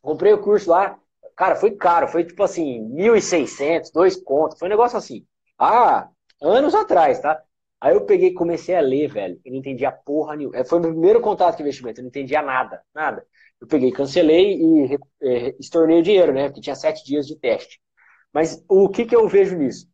[0.01, 0.99] Comprei o curso lá.
[1.37, 5.27] Cara, foi caro, foi tipo assim, 1.600, dois contos, foi um negócio assim.
[5.59, 6.09] Ah,
[6.41, 7.43] anos atrás, tá?
[7.81, 9.41] Aí eu peguei e comecei a ler, velho.
[9.45, 10.57] Eu não entendia porra nenhuma.
[10.57, 13.25] É, foi o meu primeiro contato com investimento, eu não entendia nada, nada
[13.61, 16.49] eu peguei, cancelei e é, estornei o dinheiro, né?
[16.49, 17.81] Porque tinha sete dias de teste.
[18.33, 19.89] Mas o que, que eu vejo nisso?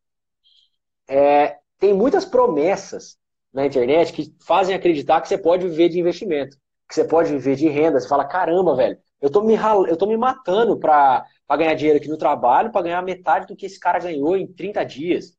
[1.09, 3.17] É, tem muitas promessas
[3.53, 6.57] na internet que fazem acreditar que você pode viver de investimento,
[6.89, 8.01] que você pode viver de renda.
[8.01, 9.87] Você fala, caramba, velho, eu tô me, ral...
[9.87, 11.25] eu tô me matando para
[11.57, 14.85] ganhar dinheiro aqui no trabalho, para ganhar metade do que esse cara ganhou em 30
[14.85, 15.37] dias.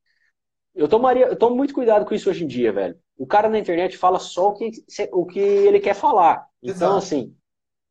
[0.76, 2.97] Eu tomaria, eu tomo muito cuidado com isso hoje em dia, velho.
[3.17, 4.71] O cara na internet fala só o que,
[5.13, 6.45] o que ele quer falar.
[6.61, 6.97] Então, Exato.
[6.97, 7.36] assim,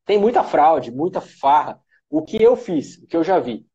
[0.05, 1.81] tem muita fraude, muita farra.
[2.11, 3.67] O que eu fiz, o que eu já vi.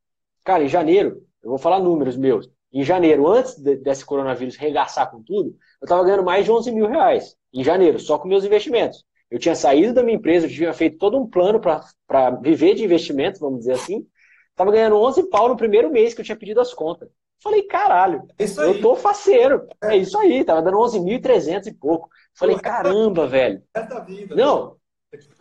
[0.44, 2.48] Cara, em janeiro, eu vou falar números meus.
[2.72, 6.70] Em janeiro, antes de, desse coronavírus regaçar com tudo, eu estava ganhando mais de 11
[6.70, 7.36] mil reais.
[7.52, 9.04] Em janeiro, só com meus investimentos.
[9.28, 12.84] Eu tinha saído da minha empresa, eu tinha feito todo um plano para viver de
[12.84, 14.06] investimento, vamos dizer assim.
[14.54, 17.08] Tava ganhando 11 pau no primeiro mês que eu tinha pedido as contas.
[17.42, 19.66] Falei, caralho, eu tô faceiro.
[19.82, 22.08] É isso aí, tava dando 11.300 e pouco.
[22.34, 23.62] Falei, caramba, velho.
[24.06, 24.76] Vida, Não,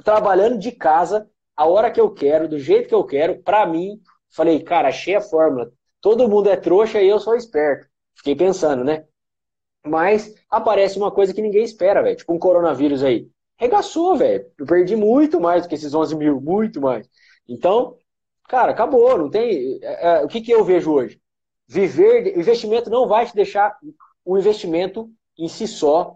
[0.04, 4.02] trabalhando de casa, a hora que eu quero, do jeito que eu quero, pra mim,
[4.30, 5.72] falei, cara, achei a fórmula.
[6.02, 7.88] Todo mundo é trouxa e eu sou esperto.
[8.16, 9.06] Fiquei pensando, né?
[9.86, 12.16] Mas aparece uma coisa que ninguém espera, velho.
[12.16, 13.28] Tipo um coronavírus aí.
[13.58, 14.46] Regaçou, velho.
[14.58, 17.10] Eu perdi muito mais do que esses 11 mil, muito mais.
[17.48, 17.98] Então,
[18.48, 19.18] cara, acabou.
[19.18, 19.80] Não tem.
[19.82, 21.20] É, é, o que, que eu vejo hoje?
[21.72, 23.78] Viver, investimento não vai te deixar.
[24.26, 25.08] O investimento
[25.38, 26.16] em si só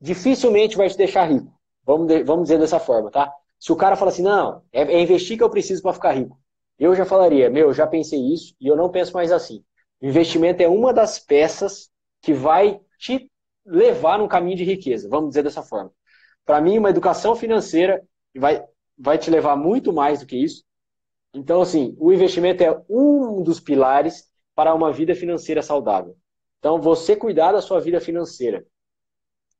[0.00, 1.52] dificilmente vai te deixar rico.
[1.84, 3.30] Vamos, vamos dizer dessa forma, tá?
[3.58, 6.40] Se o cara fala assim, não, é, é investir que eu preciso para ficar rico.
[6.78, 9.62] Eu já falaria, meu, já pensei isso e eu não penso mais assim.
[10.00, 11.90] Investimento é uma das peças
[12.22, 13.30] que vai te
[13.66, 15.92] levar num caminho de riqueza, vamos dizer dessa forma.
[16.46, 18.02] Para mim, uma educação financeira
[18.34, 18.64] vai,
[18.96, 20.64] vai te levar muito mais do que isso.
[21.34, 26.16] Então, assim, o investimento é um dos pilares para uma vida financeira saudável.
[26.58, 28.64] Então, você cuidar da sua vida financeira,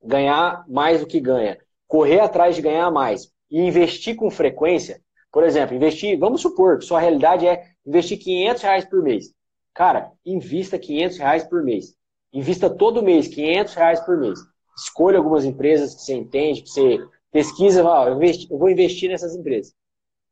[0.03, 5.45] ganhar mais do que ganha, correr atrás de ganhar mais e investir com frequência, por
[5.45, 9.33] exemplo, investir, vamos supor que sua realidade é investir 500 reais por mês.
[9.75, 11.95] Cara, invista 500 reais por mês.
[12.33, 14.39] Invista todo mês 500 reais por mês.
[14.77, 16.99] Escolha algumas empresas que você entende, que você
[17.31, 19.75] pesquisa, ó, eu, eu vou investir nessas empresas.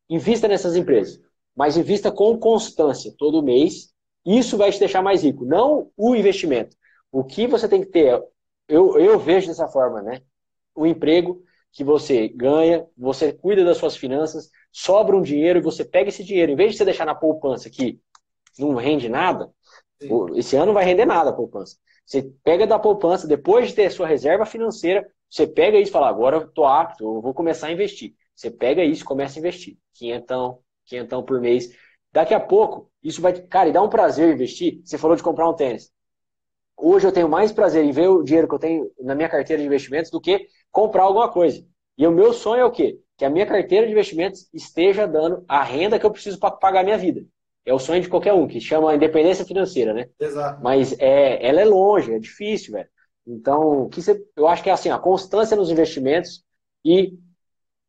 [0.09, 1.21] Invista nessas empresas,
[1.57, 3.90] mas invista com constância todo mês
[4.25, 6.77] isso vai te deixar mais rico, não o investimento.
[7.11, 8.23] O que você tem que ter,
[8.69, 10.21] eu, eu vejo dessa forma, né?
[10.75, 11.43] O emprego
[11.73, 16.25] que você ganha, você cuida das suas finanças, sobra um dinheiro e você pega esse
[16.25, 18.01] dinheiro, em vez de você deixar na poupança que
[18.59, 19.51] não rende nada,
[20.01, 20.27] Sim.
[20.37, 21.77] esse ano não vai render nada a poupança.
[22.05, 25.93] Você pega da poupança, depois de ter a sua reserva financeira, você pega isso e
[25.93, 28.15] fala, agora eu tô apto, eu vou começar a investir.
[28.35, 29.77] Você pega isso e começa a investir.
[29.95, 31.71] Quinhentão, quinhentão por mês.
[32.13, 33.33] Daqui a pouco, isso vai.
[33.33, 34.81] Cara, e dá um prazer investir.
[34.85, 35.91] Você falou de comprar um tênis.
[36.77, 39.61] Hoje eu tenho mais prazer em ver o dinheiro que eu tenho na minha carteira
[39.61, 41.65] de investimentos do que comprar alguma coisa.
[41.97, 42.99] E o meu sonho é o quê?
[43.19, 46.81] Que a minha carteira de investimentos esteja dando a renda que eu preciso para pagar
[46.81, 47.25] a minha vida.
[47.67, 50.09] É o sonho de qualquer um, que chama independência financeira, né?
[50.19, 50.63] Exato.
[50.63, 52.89] Mas é, ela é longe, é difícil, velho.
[53.27, 56.43] Então, que você, eu acho que é assim, a constância nos investimentos
[56.83, 57.13] e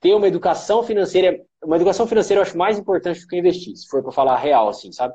[0.02, 3.88] ter uma educação financeira uma educação financeira eu acho mais importante do que investir, se
[3.88, 5.14] for para falar real, assim, sabe?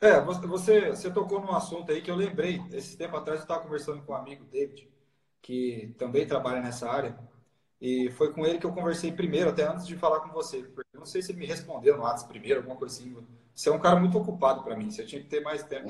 [0.00, 2.62] É, você, você tocou num assunto aí que eu lembrei.
[2.72, 4.88] Esse tempo atrás eu estava conversando com um amigo, David,
[5.42, 7.18] que também trabalha nessa área.
[7.80, 10.58] E foi com ele que eu conversei primeiro, até antes de falar com você.
[10.92, 13.14] Eu não sei se ele me respondeu no WhatsApp primeiro, alguma coisa assim.
[13.54, 15.88] Você é um cara muito ocupado para mim, você tinha que ter mais tempo.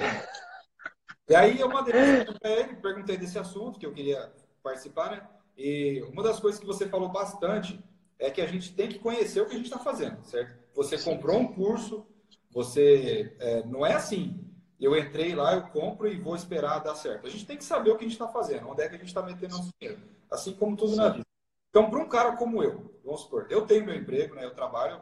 [1.28, 1.92] E aí eu mandei
[2.24, 4.32] para ele, perguntei desse assunto que eu queria
[4.62, 5.28] participar, né?
[5.56, 7.80] E uma das coisas que você falou bastante
[8.20, 10.54] é que a gente tem que conhecer o que a gente está fazendo, certo?
[10.74, 12.06] Você comprou um curso,
[12.50, 14.46] você é, não é assim.
[14.78, 17.26] Eu entrei lá, eu compro e vou esperar dar certo.
[17.26, 18.98] A gente tem que saber o que a gente está fazendo, onde é que a
[18.98, 20.00] gente está metendo nosso dinheiro,
[20.30, 20.96] assim como tudo Sim.
[20.98, 21.26] na vida.
[21.70, 24.44] Então, para um cara como eu, vamos supor, eu tenho meu emprego, né?
[24.44, 25.00] Eu trabalho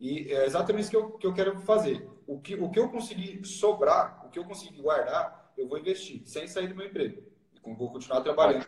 [0.00, 2.08] e é exatamente isso que eu, que eu quero fazer.
[2.26, 6.22] O que, o que eu conseguir sobrar, o que eu conseguir guardar, eu vou investir,
[6.26, 7.22] sem sair do meu emprego.
[7.78, 8.66] Vou continuar trabalhando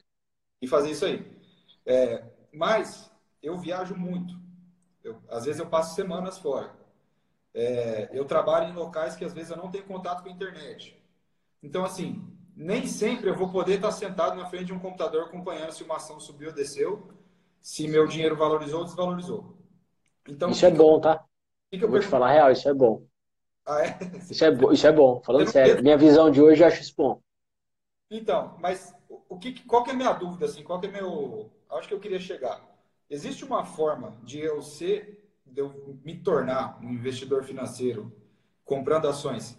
[0.61, 1.31] e fazer isso aí.
[1.85, 3.11] É, mas
[3.47, 4.39] eu viajo muito.
[5.05, 6.75] Eu, às vezes eu passo semanas fora.
[7.55, 11.03] É, eu trabalho em locais que às vezes eu não tenho contato com a internet.
[11.63, 12.25] Então, assim,
[12.57, 15.97] nem sempre eu vou poder estar sentado na frente de um computador acompanhando se uma
[15.97, 17.11] ação subiu ou desceu,
[17.63, 19.57] se meu dinheiro valorizou ou desvalorizou.
[20.27, 21.25] Então, isso é bom, tá?
[21.71, 23.07] Que que eu vou te falar real, isso é bom.
[23.65, 23.99] Ah, é?
[24.31, 25.83] Isso é, isso é bom, falando sério.
[25.83, 27.21] Minha visão de hoje eu acho isso bom.
[28.11, 28.95] Então, mas
[29.29, 30.63] o que, qual que é a minha dúvida, assim?
[30.63, 31.51] Qual que é meu...
[31.71, 32.61] Acho que eu queria chegar.
[33.09, 38.13] Existe uma forma de eu ser, de eu me tornar um investidor financeiro
[38.65, 39.59] comprando ações,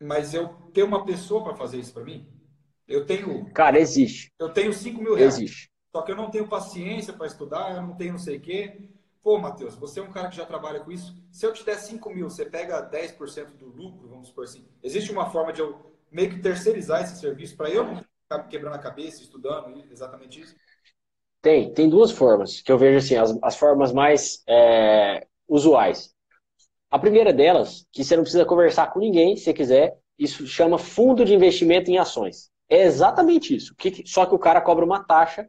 [0.00, 2.26] mas eu ter uma pessoa para fazer isso para mim?
[2.88, 3.50] Eu tenho.
[3.52, 4.32] Cara, existe.
[4.38, 5.36] Eu tenho 5 mil reais.
[5.36, 5.70] Existe.
[5.94, 8.88] Só que eu não tenho paciência para estudar, eu não tenho não sei o quê.
[9.22, 11.14] Pô, Matheus, você é um cara que já trabalha com isso.
[11.30, 14.66] Se eu te der 5 mil, você pega 10% do lucro, vamos supor assim.
[14.82, 18.74] Existe uma forma de eu meio que terceirizar esse serviço para eu não ficar quebrando
[18.74, 20.56] a cabeça, estudando exatamente isso?
[21.42, 26.14] Tem, tem duas formas, que eu vejo assim, as, as formas mais é, usuais.
[26.88, 31.24] A primeira delas, que você não precisa conversar com ninguém, se quiser, isso chama fundo
[31.24, 32.48] de investimento em ações.
[32.68, 33.74] É exatamente isso.
[34.06, 35.48] Só que o cara cobra uma taxa,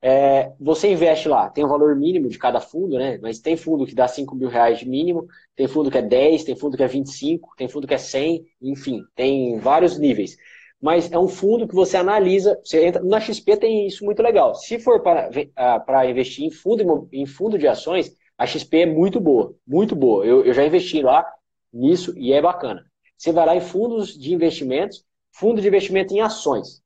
[0.00, 3.18] é, você investe lá, tem o um valor mínimo de cada fundo, né?
[3.20, 6.44] Mas tem fundo que dá 5 mil reais de mínimo, tem fundo que é 10,
[6.44, 10.36] tem fundo que é 25, tem fundo que é 100, enfim, tem vários níveis.
[10.80, 14.54] Mas é um fundo que você analisa, você entra, na XP tem isso muito legal.
[14.54, 19.18] Se for para, ah, investir em fundo, em fundo de ações, a XP é muito
[19.18, 20.24] boa, muito boa.
[20.24, 21.24] Eu, eu já investi lá
[21.72, 22.84] nisso e é bacana.
[23.16, 26.82] Você vai lá em fundos de investimentos, fundo de investimento em ações.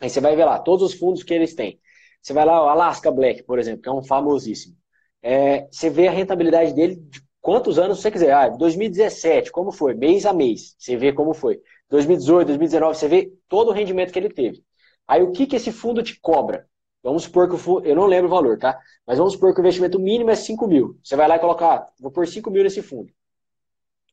[0.00, 1.78] Aí você vai ver lá todos os fundos que eles têm.
[2.22, 4.76] Você vai lá, o Alaska Black, por exemplo, que é um famosíssimo.
[5.22, 8.32] É, você vê a rentabilidade dele de quantos anos você quiser.
[8.32, 9.94] Ah, 2017, como foi?
[9.94, 10.74] Mês a mês.
[10.78, 11.60] Você vê como foi.
[11.90, 14.62] 2018, 2019, você vê todo o rendimento que ele teve.
[15.06, 16.68] Aí o que, que esse fundo te cobra?
[17.02, 18.78] Vamos supor que o fundo, eu não lembro o valor, tá?
[19.06, 20.98] Mas vamos supor que o investimento mínimo é 5 mil.
[21.02, 23.10] Você vai lá e colocar, ah, vou pôr 5 mil nesse fundo.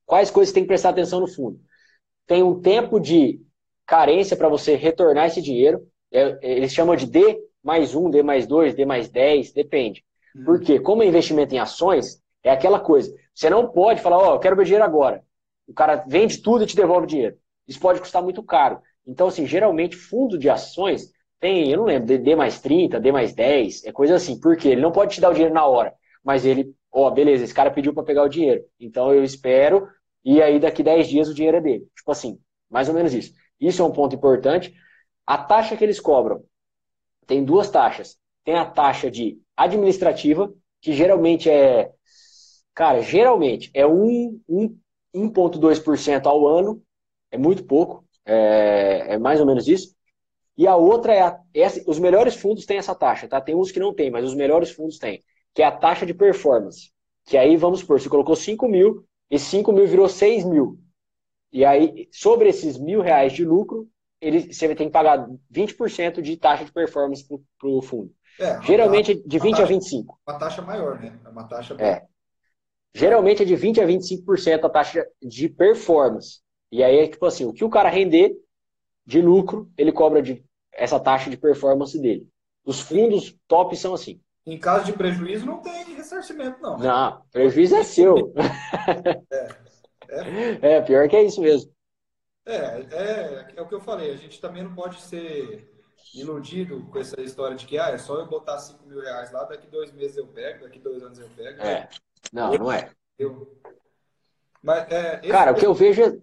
[0.05, 1.59] Quais coisas você tem que prestar atenção no fundo?
[2.25, 3.41] Tem um tempo de
[3.85, 5.85] carência para você retornar esse dinheiro.
[6.11, 10.03] É, eles chamam de D mais 1, D mais 2, D mais 10, depende.
[10.35, 10.45] Hum.
[10.45, 13.13] Porque, como é investimento em ações, é aquela coisa.
[13.35, 15.23] Você não pode falar, ó, oh, eu quero meu dinheiro agora.
[15.67, 17.37] O cara vende tudo e te devolve o dinheiro.
[17.67, 18.81] Isso pode custar muito caro.
[19.05, 23.33] Então, assim, geralmente, fundo de ações tem, eu não lembro, D mais 30, D mais
[23.33, 24.39] 10, é coisa assim.
[24.39, 24.69] Por quê?
[24.69, 25.93] Ele não pode te dar o dinheiro na hora,
[26.23, 28.63] mas ele, ó, beleza, esse cara pediu para pegar o dinheiro.
[28.79, 29.87] Então, eu espero,
[30.23, 31.87] e aí daqui 10 dias o dinheiro é dele.
[31.95, 32.39] Tipo assim,
[32.69, 33.33] mais ou menos isso.
[33.59, 34.73] Isso é um ponto importante.
[35.25, 36.43] A taxa que eles cobram,
[37.25, 38.17] tem duas taxas.
[38.43, 40.51] Tem a taxa de administrativa,
[40.81, 41.91] que geralmente é,
[42.73, 46.81] cara, geralmente é 1,2% ao ano,
[47.31, 49.95] é muito pouco, é, é, mais ou menos isso.
[50.57, 53.39] E a outra é, a, essa, os melhores fundos têm essa taxa, tá?
[53.39, 55.23] Tem uns que não tem, mas os melhores fundos têm,
[55.53, 56.91] que é a taxa de performance.
[57.25, 60.79] Que aí, vamos supor, você colocou 5 mil, e 5 mil virou 6 mil.
[61.51, 63.87] E aí, sobre esses mil reais de lucro,
[64.19, 68.11] ele, você tem que pagar 20% de taxa de performance para o fundo.
[68.39, 70.19] É, Geralmente é de 20 taxa, a 25.
[70.27, 71.19] Uma taxa maior, né?
[71.23, 71.75] É uma taxa.
[71.79, 72.03] É.
[72.93, 76.39] Geralmente é de 20 a 25% a taxa de performance.
[76.71, 78.35] E aí é tipo assim, o que o cara render
[79.05, 82.27] de lucro, ele cobra de essa taxa de performance dele.
[82.65, 84.19] Os fundos top são assim.
[84.45, 86.77] Em caso de prejuízo, não tem ressarcimento, não.
[86.77, 88.33] Não, prejuízo é seu.
[90.09, 90.19] É,
[90.61, 90.75] é.
[90.75, 91.69] é pior que é isso mesmo.
[92.45, 94.09] É, é, é o que eu falei.
[94.09, 95.69] A gente também não pode ser
[96.13, 99.43] iludido com essa história de que ah, é só eu botar 5 mil reais lá,
[99.43, 101.61] daqui dois meses eu pego, daqui dois anos eu pego.
[101.61, 101.89] É.
[102.31, 102.89] Não, eu, não é.
[103.19, 103.61] Eu...
[104.63, 106.17] Mas, é, Cara, o que eu vejo, é,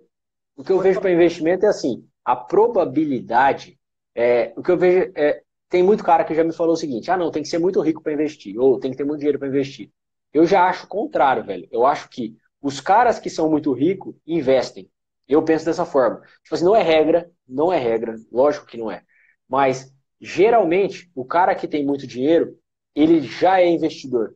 [0.56, 3.78] o que eu vejo para investimento é assim, a probabilidade,
[4.14, 7.10] é, o que eu vejo é, tem muito cara que já me falou o seguinte,
[7.10, 9.38] ah não, tem que ser muito rico para investir, ou tem que ter muito dinheiro
[9.38, 9.90] para investir.
[10.32, 11.68] Eu já acho o contrário, velho.
[11.70, 14.90] Eu acho que os caras que são muito ricos investem.
[15.28, 16.20] Eu penso dessa forma.
[16.42, 19.02] Tipo assim, não é regra, não é regra, lógico que não é.
[19.48, 22.58] Mas, geralmente, o cara que tem muito dinheiro,
[22.94, 24.34] ele já é investidor.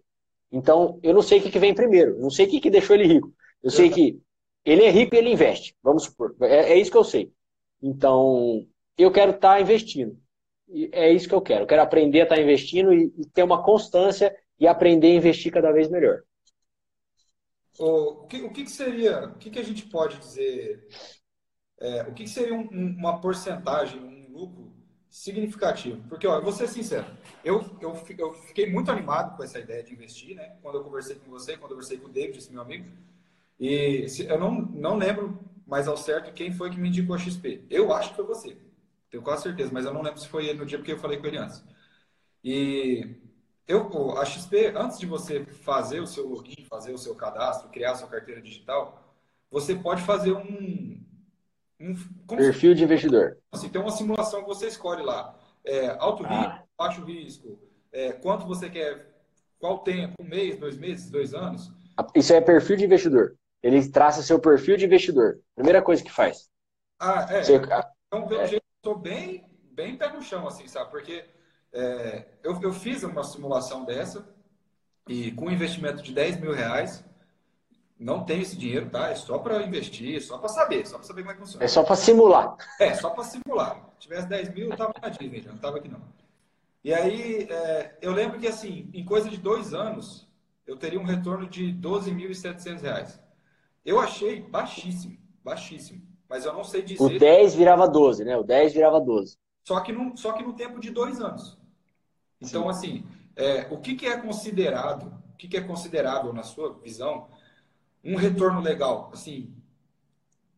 [0.51, 2.97] Então, eu não sei o que, que vem primeiro, não sei o que, que deixou
[2.97, 3.33] ele rico.
[3.63, 4.21] Eu sei que
[4.65, 6.35] ele é rico e ele investe, vamos supor.
[6.43, 7.33] É, é isso que eu sei.
[7.83, 10.19] Então, eu quero estar tá investindo.
[10.69, 11.63] E é isso que eu quero.
[11.63, 15.15] Eu quero aprender a estar tá investindo e, e ter uma constância e aprender a
[15.15, 16.23] investir cada vez melhor.
[17.79, 20.85] O, que, o que, que seria, o que, que a gente pode dizer,
[21.79, 24.73] é, o que, seria um, uma porcentagem, um lucro
[25.09, 26.03] significativo?
[26.09, 27.07] Porque, ó, eu vou ser sincero,
[27.45, 30.57] eu, eu, eu fiquei muito animado com essa ideia de investir, né?
[30.61, 32.91] Quando eu conversei com você, quando eu conversei com o David, esse meu amigo,
[33.59, 37.19] e se, eu não, não lembro mais ao certo quem foi que me indicou a
[37.19, 37.65] XP.
[37.69, 38.57] Eu acho que foi você,
[39.11, 41.19] tenho quase certeza, mas eu não lembro se foi ele no dia porque eu falei
[41.19, 41.63] com ele antes.
[42.43, 43.17] E
[43.67, 47.93] eu, a XP, antes de você fazer o seu login, fazer o seu cadastro, criar
[47.93, 49.15] a sua carteira digital,
[49.51, 51.01] você pode fazer um.
[51.81, 51.95] um
[52.27, 53.39] Perfil de investidor.
[53.53, 55.39] Assim, tem uma simulação que você escolhe lá.
[55.65, 56.29] É, alto ah.
[56.29, 57.59] risco, baixo risco,
[57.93, 59.15] é, quanto você quer,
[59.59, 61.71] qual tempo, um mês, dois meses, dois anos.
[62.15, 63.37] Isso é perfil de investidor.
[63.63, 65.41] Ele traça seu perfil de investidor.
[65.55, 66.49] Primeira coisa que faz.
[66.99, 67.43] Ah, é.
[67.43, 67.57] Você...
[67.57, 68.47] Então, pelo é.
[68.47, 70.91] jeito, eu estou bem, bem pé no chão, assim, sabe?
[70.91, 71.25] Porque
[71.73, 74.27] é, eu, eu fiz uma simulação dessa
[75.09, 77.05] e com um investimento de 10 mil reais,
[77.99, 79.09] não tenho esse dinheiro, tá?
[79.09, 81.65] É só para investir, só para saber, só para saber como é que funciona.
[81.65, 82.57] É só para simular.
[82.79, 83.91] É, só para simular.
[83.95, 86.01] Se tivesse 10 mil, eu tava na Disney, já não tava aqui não.
[86.85, 90.29] E aí, é, eu lembro que assim, em coisa de dois anos,
[90.67, 93.21] eu teria um retorno de 12.700 reais.
[93.89, 96.07] Eu achei baixíssimo, baixíssimo.
[96.29, 97.03] Mas eu não sei dizer.
[97.03, 98.37] O 10 virava 12, né?
[98.37, 99.39] O 10 virava 12.
[99.67, 101.59] Só que, no, só que no tempo de dois anos.
[102.39, 102.69] Então, Sim.
[102.69, 107.29] assim, é, o que, que é considerado, o que, que é considerável na sua visão,
[108.05, 109.09] um retorno legal?
[109.11, 109.57] Assim,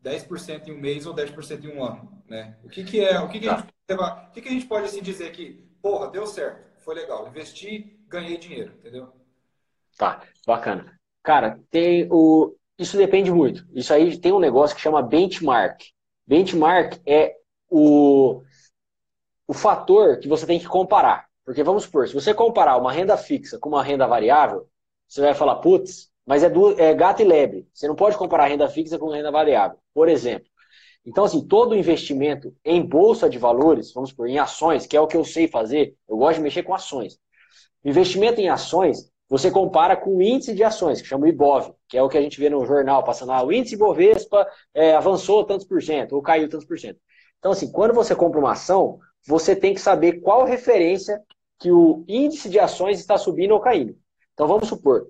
[0.03, 2.57] 10% em um mês ou 10% em um ano, né?
[2.65, 4.87] O que, que é, o que, que, a, gente, o que, que a gente pode
[4.87, 9.13] assim dizer que, porra, deu certo, foi legal, investi, ganhei dinheiro, entendeu?
[9.97, 10.99] Tá, bacana.
[11.23, 12.57] Cara, tem o.
[12.81, 13.67] Isso depende muito.
[13.75, 15.83] Isso aí tem um negócio que chama benchmark.
[16.27, 17.37] Benchmark é
[17.69, 18.43] o,
[19.47, 21.27] o fator que você tem que comparar.
[21.45, 24.67] Porque vamos supor, se você comparar uma renda fixa com uma renda variável,
[25.07, 27.69] você vai falar, putz, mas é, do, é gato e lebre.
[27.71, 29.79] Você não pode comparar renda fixa com renda variável.
[29.93, 30.49] Por exemplo,
[31.05, 35.07] então, assim, todo investimento em bolsa de valores, vamos por em ações, que é o
[35.07, 37.19] que eu sei fazer, eu gosto de mexer com ações.
[37.85, 41.97] Investimento em ações, você compara com o índice de ações, que chama o IBOV, que
[41.97, 45.45] é o que a gente vê no jornal, passando lá, o índice Ibovespa é, avançou
[45.45, 46.99] tantos por cento, ou caiu tantos por cento.
[47.39, 51.23] Então, assim, quando você compra uma ação, você tem que saber qual referência
[51.59, 53.97] que o índice de ações está subindo ou caindo.
[54.35, 55.09] Então, vamos supor,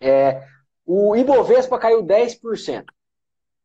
[0.00, 0.42] é,
[0.84, 2.84] o Ibovespa caiu 10%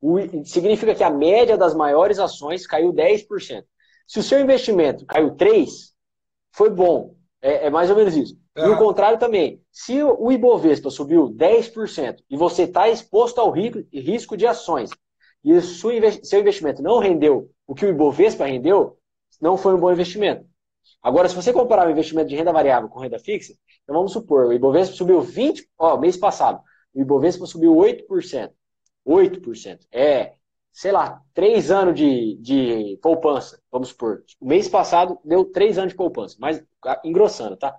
[0.02, 3.64] o, significa que a média das maiores ações caiu 10%.
[4.08, 5.68] Se o seu investimento caiu 3%,
[6.52, 7.16] foi bom.
[7.42, 8.41] É, é mais ou menos isso.
[8.56, 8.66] É.
[8.66, 9.62] E o contrário também.
[9.72, 14.90] Se o Ibovespa subiu 10% e você está exposto ao risco de ações
[15.44, 18.98] e o seu investimento não rendeu o que o Ibovespa rendeu,
[19.40, 20.46] não foi um bom investimento.
[21.02, 24.48] Agora, se você comparar o investimento de renda variável com renda fixa, então vamos supor,
[24.48, 26.62] o Ibovespa subiu 20%, ó, mês passado,
[26.94, 28.52] o Ibovespa subiu 8%.
[29.08, 29.80] 8%.
[29.92, 30.34] É,
[30.72, 34.24] sei lá, três anos de, de poupança, vamos supor.
[34.40, 36.64] O mês passado deu três anos de poupança, mas
[37.04, 37.76] engrossando, tá?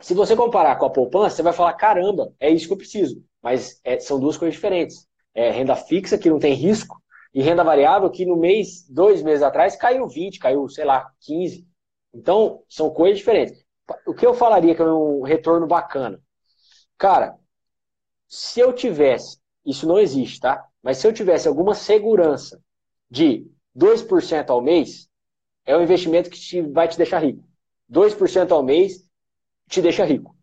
[0.00, 3.22] Se você comparar com a poupança, você vai falar, caramba, é isso que eu preciso.
[3.42, 5.06] Mas é, são duas coisas diferentes.
[5.34, 7.00] É renda fixa, que não tem risco,
[7.32, 11.66] e renda variável, que no mês, dois meses atrás, caiu 20, caiu, sei lá, 15.
[12.12, 13.64] Então, são coisas diferentes.
[14.06, 16.20] O que eu falaria que é um retorno bacana?
[16.98, 17.36] Cara,
[18.26, 20.66] se eu tivesse isso não existe, tá?
[20.82, 22.60] Mas se eu tivesse alguma segurança
[23.10, 25.08] de 2% ao mês,
[25.64, 27.44] é um investimento que te, vai te deixar rico.
[27.88, 29.04] 2% ao mês
[29.70, 30.36] te deixa rico.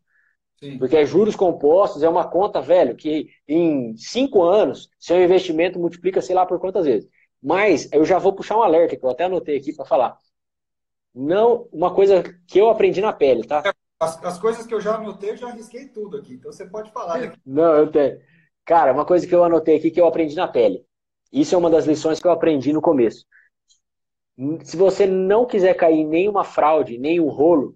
[0.55, 0.79] Sim.
[0.79, 6.21] Porque é juros compostos, é uma conta, velho, que em 5 anos, seu investimento multiplica
[6.21, 7.07] sei lá por quantas vezes.
[7.43, 10.17] Mas eu já vou puxar um alerta, que eu até anotei aqui para falar.
[11.13, 13.71] Não, uma coisa que eu aprendi na pele, tá?
[13.99, 16.33] As, as coisas que eu já anotei, eu já arrisquei tudo aqui.
[16.33, 17.19] Então você pode falar.
[17.19, 17.33] Né?
[17.45, 18.19] Não, eu tenho.
[18.65, 20.83] Cara, uma coisa que eu anotei aqui que eu aprendi na pele.
[21.31, 23.25] Isso é uma das lições que eu aprendi no começo.
[24.63, 27.75] Se você não quiser cair em nenhuma fraude, nenhum rolo,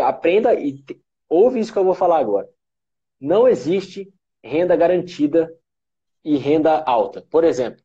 [0.00, 0.82] aprenda e
[1.28, 2.48] ouve isso que eu vou falar agora.
[3.20, 4.12] Não existe
[4.42, 5.52] renda garantida
[6.24, 7.24] e renda alta.
[7.30, 7.82] Por exemplo,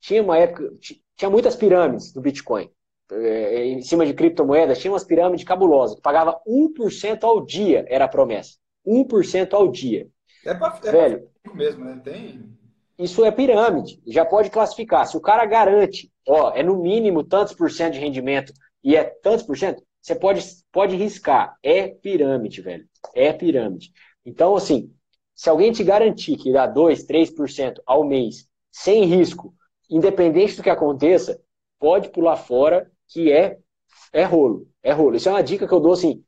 [0.00, 0.70] tinha uma época,
[1.16, 2.70] tinha muitas pirâmides do Bitcoin.
[3.12, 8.04] É, em cima de criptomoedas, tinha umas pirâmides cabulosas, que pagava 1% ao dia, era
[8.04, 8.56] a promessa.
[8.86, 10.08] 1% ao dia.
[10.44, 12.00] É para é Velho, mesmo, né?
[12.02, 12.58] Tem.
[12.98, 14.00] Isso é pirâmide.
[14.06, 15.06] Já pode classificar.
[15.06, 18.52] Se o cara garante, ó, é no mínimo tantos por cento de rendimento
[18.84, 21.56] e é tantos por cento, você pode, pode riscar.
[21.62, 22.86] É pirâmide, velho.
[23.14, 23.92] É pirâmide.
[24.24, 24.92] Então, assim,
[25.34, 29.54] se alguém te garantir que dá 2, 3% ao mês, sem risco,
[29.88, 31.40] independente do que aconteça,
[31.78, 33.58] pode pular fora, que é,
[34.12, 34.68] é rolo.
[34.82, 35.16] É rolo.
[35.16, 36.24] Isso é uma dica que eu dou, assim,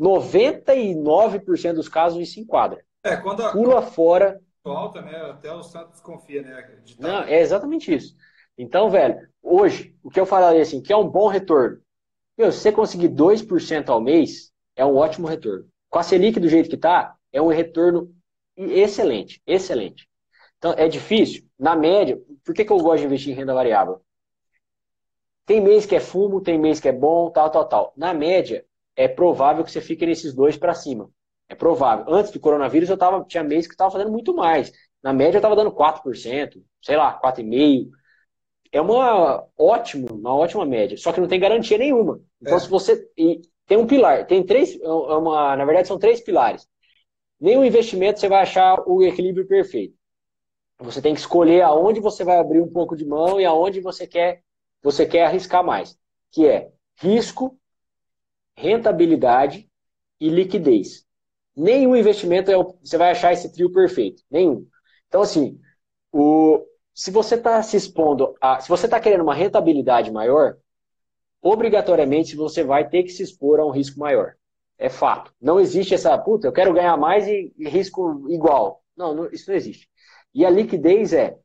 [0.00, 2.84] 99% dos casos isso enquadra.
[3.04, 4.40] É, quando a, Pula fora.
[4.64, 5.14] Alta, né?
[5.30, 6.80] Até o Santos confia, né?
[6.98, 8.16] Não, é exatamente isso.
[8.56, 11.83] Então, velho, hoje, o que eu falaria assim, que é um bom retorno.
[12.36, 15.66] Meu, se você conseguir 2% ao mês, é um ótimo retorno.
[15.88, 18.12] Com a Selic do jeito que tá, é um retorno
[18.56, 20.08] excelente, excelente.
[20.58, 21.44] Então, é difícil?
[21.58, 24.00] Na média, por que, que eu gosto de investir em renda variável?
[25.46, 27.92] Tem mês que é fumo, tem mês que é bom, tal, tal, tal.
[27.96, 28.64] Na média,
[28.96, 31.10] é provável que você fique nesses dois para cima.
[31.48, 32.06] É provável.
[32.08, 34.72] Antes do coronavírus, eu tava, tinha mês que estava fazendo muito mais.
[35.02, 37.90] Na média, eu estava dando 4%, sei lá, 4,5%.
[38.74, 40.98] É uma ótima, uma ótima média.
[40.98, 42.20] Só que não tem garantia nenhuma.
[42.42, 42.58] Então, é.
[42.60, 43.08] se você.
[43.66, 44.78] Tem um pilar, tem três.
[44.80, 46.68] É uma, na verdade, são três pilares.
[47.40, 49.94] Nenhum investimento você vai achar o equilíbrio perfeito.
[50.80, 54.08] Você tem que escolher aonde você vai abrir um pouco de mão e aonde você
[54.08, 54.42] quer,
[54.82, 55.96] você quer arriscar mais.
[56.32, 57.56] Que é risco,
[58.56, 59.70] rentabilidade
[60.20, 61.06] e liquidez.
[61.56, 64.24] Nenhum investimento é o, você vai achar esse trio perfeito.
[64.28, 64.66] Nenhum.
[65.06, 65.60] Então, assim,
[66.10, 66.60] o,
[66.94, 68.60] se você está se expondo a.
[68.60, 70.56] Se você está querendo uma rentabilidade maior,
[71.42, 74.34] obrigatoriamente você vai ter que se expor a um risco maior.
[74.78, 75.32] É fato.
[75.40, 78.82] Não existe essa, puta, eu quero ganhar mais e, e risco igual.
[78.96, 79.88] Não, não, isso não existe.
[80.32, 81.36] E a liquidez é.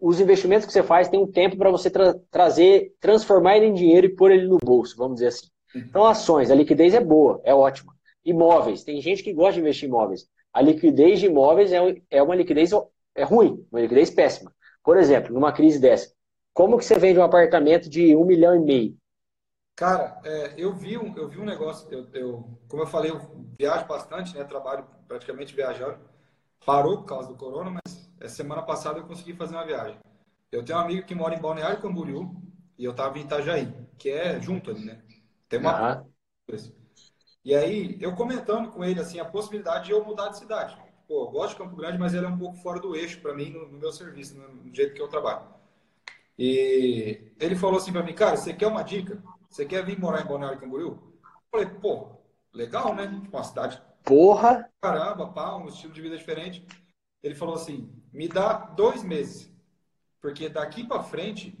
[0.00, 3.74] Os investimentos que você faz tem um tempo para você tra trazer, transformar ele em
[3.74, 5.48] dinheiro e pôr ele no bolso, vamos dizer assim.
[5.74, 7.92] Então, ações, a liquidez é boa, é ótima.
[8.24, 8.84] Imóveis.
[8.84, 10.28] Tem gente que gosta de investir em imóveis.
[10.52, 11.78] A liquidez de imóveis é,
[12.10, 12.72] é uma liquidez
[13.18, 14.54] é ruim, uma liquidez péssima.
[14.82, 16.12] Por exemplo, numa crise dessa,
[16.54, 18.96] como que você vende um apartamento de um milhão e meio?
[19.76, 23.20] Cara, é, eu, vi um, eu vi um negócio, eu, eu, como eu falei, eu
[23.58, 24.42] viajo bastante, né?
[24.44, 25.98] Trabalho praticamente viajando.
[26.66, 29.98] Parou por causa do corona, mas semana passada eu consegui fazer uma viagem.
[30.50, 32.34] Eu tenho um amigo que mora em Balneário Camboriú
[32.76, 35.00] e eu tava em Itajaí, que é junto ali, né?
[35.48, 36.02] Tem uma.
[36.48, 36.62] Uhum.
[37.44, 40.76] E aí, eu comentando com ele, assim, a possibilidade de eu mudar de cidade.
[41.08, 43.32] Pô, eu gosto de Campo Grande, mas ele é um pouco fora do eixo para
[43.32, 45.46] mim no, no, meu serviço, no, no, jeito que eu trabalho.
[46.38, 49.22] E ele falou assim para mim, cara, você quer uma dica?
[49.48, 50.88] Você quer vir morar em Balneário Camboriú?
[50.90, 51.18] Eu
[51.50, 52.10] falei, pô,
[52.52, 53.06] legal, né?
[53.06, 53.82] Tipo, uma cidade.
[54.04, 54.68] Porra!
[54.82, 56.66] Caramba, pá, um estilo de vida diferente.
[57.22, 59.50] Ele falou assim, me dá dois meses,
[60.20, 61.58] porque daqui para frente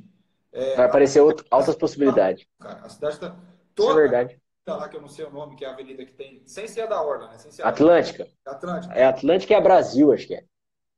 [0.52, 2.46] é, Vai aparecer outro, altas possibilidades.
[2.60, 3.36] Cara, a cidade está
[3.74, 3.90] toda.
[3.90, 4.40] Isso é verdade
[4.76, 6.82] lá que eu não sei o nome, que é a avenida que tem, sem ser
[6.82, 7.38] a da Orla, né?
[7.38, 8.26] Sem ser Atlântica.
[8.44, 8.52] Da...
[8.52, 8.94] Atlântica.
[8.94, 10.44] É Atlântica e é Brasil, acho que é.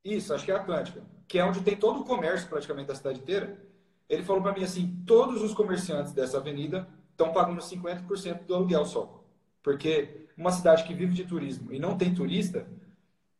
[0.04, 1.02] Isso, acho que é Atlântica.
[1.28, 3.60] Que é onde tem todo o comércio praticamente da cidade inteira.
[4.08, 8.84] Ele falou para mim assim, todos os comerciantes dessa avenida estão pagando 50% do aluguel
[8.84, 9.22] só.
[9.62, 12.66] Porque uma cidade que vive de turismo e não tem turista,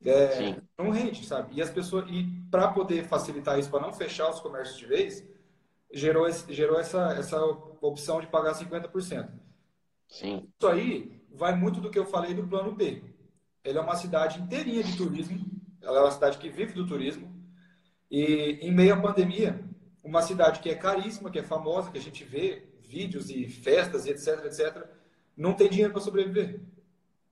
[0.05, 1.55] é, não rende, sabe?
[1.55, 5.25] E as pessoas e para poder facilitar isso, para não fechar os comércios de vez,
[5.93, 7.43] gerou, esse, gerou essa, essa
[7.81, 9.29] opção de pagar 50%.
[10.11, 10.49] Sim.
[10.59, 13.03] Isso aí vai muito do que eu falei do plano B.
[13.65, 15.39] Ele é uma cidade inteirinha de turismo,
[15.81, 17.31] ela é uma cidade que vive do turismo,
[18.11, 19.65] e em meio à pandemia,
[20.03, 24.07] uma cidade que é caríssima, que é famosa, que a gente vê vídeos e festas
[24.07, 24.85] e etc, etc,
[25.37, 26.61] não tem dinheiro para sobreviver.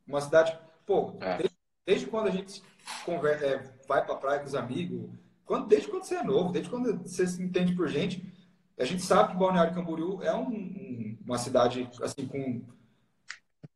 [0.06, 0.56] Uma cidade,
[0.86, 1.36] pô, é.
[1.36, 2.62] desde, desde, quando a gente
[3.04, 5.10] conversa, é, vai para praia com os amigos,
[5.44, 8.22] quando, desde quando você é novo, desde quando você se entende por gente,
[8.78, 10.87] a gente sabe que Balneário Camboriú é um, um,
[11.28, 12.64] uma cidade assim com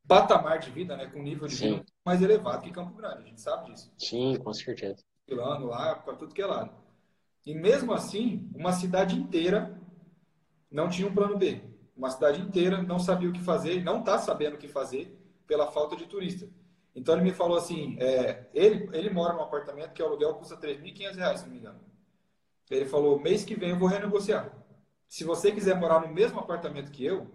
[0.09, 1.71] patamar de vida, né, com nível de Sim.
[1.75, 3.23] vida mais elevado que Campo Grande.
[3.23, 3.93] A gente sabe disso.
[3.99, 5.05] Sim, com certeza.
[5.27, 6.75] Pilando lá para tudo que é lado.
[7.45, 9.79] E mesmo assim, uma cidade inteira
[10.71, 11.63] não tinha um plano B.
[11.95, 15.71] Uma cidade inteira não sabia o que fazer, não está sabendo o que fazer pela
[15.71, 16.49] falta de turista.
[16.95, 20.55] Então ele me falou assim, é, ele, ele mora num apartamento que o aluguel custa
[20.57, 21.81] R$ 3.500, se não me engano.
[22.71, 24.51] Ele falou, mês que vem eu vou renegociar.
[25.07, 27.31] Se você quiser morar no mesmo apartamento que eu,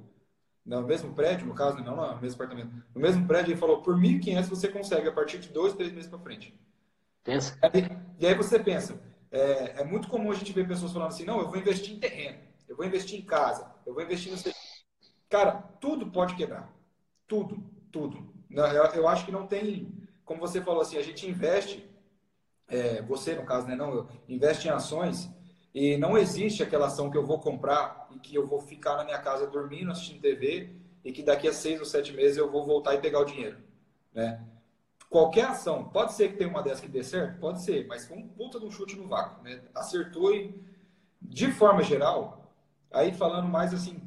[0.68, 3.96] no mesmo prédio, no caso, não no mesmo apartamento, no mesmo prédio, ele falou, por
[3.96, 6.54] 1.500 você consegue a partir de dois, três meses para frente.
[7.24, 7.58] Pensa.
[7.74, 9.02] E, e, aí você pensa,
[9.32, 12.00] é, é, muito comum a gente ver pessoas falando assim, não, eu vou investir em
[12.00, 14.38] terreno, eu vou investir em casa, eu vou investir no...
[15.30, 16.70] Cara, tudo pode quebrar.
[17.26, 18.34] Tudo, tudo.
[18.52, 19.92] Eu, eu acho que não tem,
[20.26, 21.90] como você falou assim, a gente investe,
[22.68, 25.30] é, você no caso, né, não, investe em ações
[25.80, 29.04] e não existe aquela ação que eu vou comprar e que eu vou ficar na
[29.04, 30.76] minha casa dormindo, assistindo TV
[31.06, 33.60] e que daqui a seis ou sete meses eu vou voltar e pegar o dinheiro.
[34.12, 34.44] Né?
[35.08, 37.40] Qualquer ação, pode ser que tenha uma dessas que dê certo?
[37.40, 39.44] Pode ser, mas foi um puta de um chute no vácuo.
[39.44, 39.62] Né?
[39.76, 40.60] Acertou e,
[41.22, 42.52] de forma geral,
[42.92, 44.02] aí falando mais assim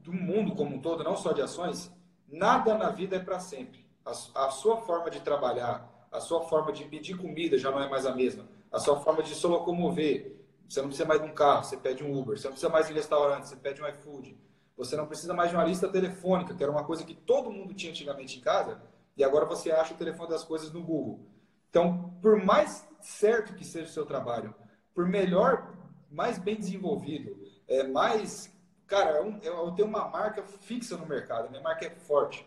[0.00, 1.88] do mundo como um todo, não só de ações,
[2.26, 3.86] nada na vida é para sempre.
[4.04, 7.88] A, a sua forma de trabalhar, a sua forma de pedir comida já não é
[7.88, 8.48] mais a mesma.
[8.72, 10.35] A sua forma de se locomover,
[10.68, 12.38] você não precisa mais de um carro, você pede um Uber.
[12.38, 14.36] Você não precisa mais de um restaurante, você pede um iFood.
[14.76, 17.72] Você não precisa mais de uma lista telefônica, que era uma coisa que todo mundo
[17.72, 18.82] tinha antigamente em casa,
[19.16, 21.26] e agora você acha o telefone das coisas no Google.
[21.70, 24.54] Então, por mais certo que seja o seu trabalho,
[24.94, 25.74] por melhor,
[26.10, 27.36] mais bem desenvolvido,
[27.66, 28.52] é mais.
[28.86, 32.46] Cara, eu, eu tenho uma marca fixa no mercado, minha marca é forte.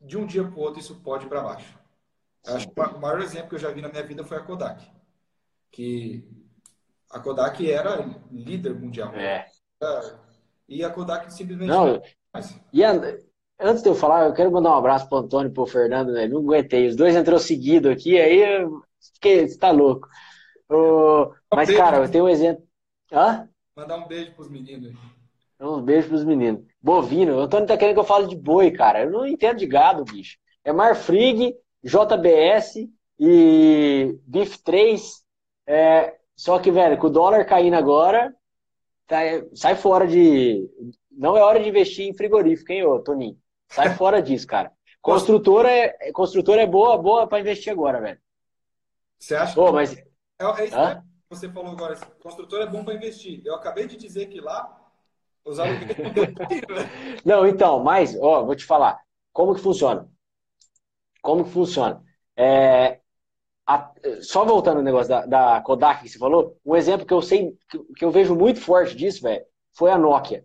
[0.00, 1.78] De um dia para o outro, isso pode ir para baixo.
[2.44, 4.84] Acho que o maior exemplo que eu já vi na minha vida foi a Kodak.
[5.70, 6.41] Que
[7.12, 9.14] a Kodak era líder mundial.
[9.14, 9.46] É.
[10.68, 11.68] E a Kodak simplesmente.
[11.68, 12.00] Não,
[12.72, 12.92] e a,
[13.60, 16.26] antes de eu falar, eu quero mandar um abraço pro Antônio e pro Fernando, né?
[16.26, 16.86] Não aguentei.
[16.86, 18.42] Os dois entrou seguido aqui, aí
[19.14, 20.08] fiquei, você tá louco.
[20.70, 22.64] Oh, mas, um cara, eu tenho um exemplo.
[23.12, 23.46] Hã?
[23.76, 24.94] Mandar um beijo pros meninos.
[25.60, 26.64] Um beijo pros meninos.
[26.80, 29.04] Bovino, o Antônio tá querendo que eu fale de boi, cara.
[29.04, 30.38] Eu não entendo de gado, bicho.
[30.64, 31.54] É Marfrig,
[31.84, 32.88] JBS
[33.20, 35.22] e Beef 3.
[35.66, 38.34] É, só que, velho, com o dólar caindo agora,
[39.06, 39.18] tá,
[39.54, 40.68] sai fora de.
[41.10, 43.38] Não é hora de investir em frigorífico, hein, ô, Toninho?
[43.68, 44.72] Sai fora disso, cara.
[45.00, 48.20] Construtora é, construtora é boa, boa para investir agora, velho.
[49.18, 49.72] Você acha Pô, que...
[49.72, 49.96] mas...
[49.96, 50.04] é,
[50.40, 51.96] é isso que você falou agora.
[52.22, 53.42] Construtora é bom para investir.
[53.44, 54.80] Eu acabei de dizer que lá
[55.44, 55.96] os aluguéis
[57.24, 59.00] Não, então, mas, ó, vou te falar.
[59.32, 60.08] Como que funciona?
[61.20, 62.02] Como que funciona?
[62.36, 63.00] É,
[63.66, 67.22] a, só voltando ao negócio da, da, Kodak que você falou, um exemplo que eu
[67.22, 70.44] sei, que, que eu vejo muito forte disso, velho, foi a Nokia.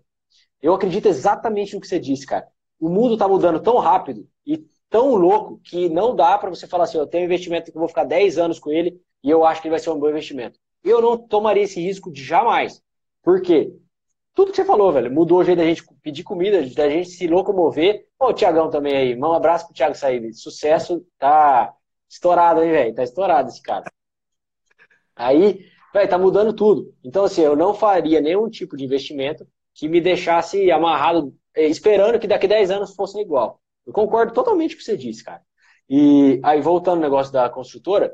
[0.61, 2.47] Eu acredito exatamente no que você disse, cara.
[2.79, 6.85] O mundo está mudando tão rápido e tão louco que não dá para você falar
[6.85, 9.43] assim, eu tenho um investimento que eu vou ficar 10 anos com ele e eu
[9.45, 10.59] acho que ele vai ser um bom investimento.
[10.83, 12.81] Eu não tomaria esse risco de jamais.
[13.23, 13.73] Por quê?
[14.33, 17.27] Tudo que você falou, velho, mudou o jeito da gente pedir comida, da gente se
[17.27, 18.05] locomover.
[18.19, 20.33] Ô, Tiagão também aí, um abraço pro Thiago Saíbe.
[20.33, 21.73] Sucesso, tá
[22.09, 22.95] Estourado, hein, velho?
[22.95, 23.85] Tá estourado esse cara.
[25.15, 25.65] Aí,
[25.97, 26.93] Véi, tá mudando tudo.
[27.03, 32.19] Então, assim, eu não faria nenhum tipo de investimento que me deixasse amarrado, eh, esperando
[32.19, 33.59] que daqui a 10 anos fosse igual.
[33.85, 35.41] Eu concordo totalmente com o que você disse, cara.
[35.89, 38.13] E aí, voltando ao negócio da construtora,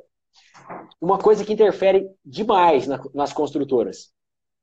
[1.02, 4.14] uma coisa que interfere demais nas construtoras,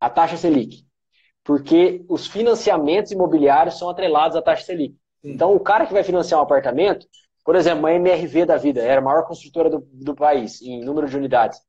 [0.01, 0.87] a taxa Selic.
[1.45, 4.97] Porque os financiamentos imobiliários são atrelados à taxa Selic.
[5.23, 7.07] Então, o cara que vai financiar um apartamento,
[7.51, 11.09] por exemplo, uma MRV da vida, era a maior construtora do, do país em número
[11.09, 11.61] de unidades.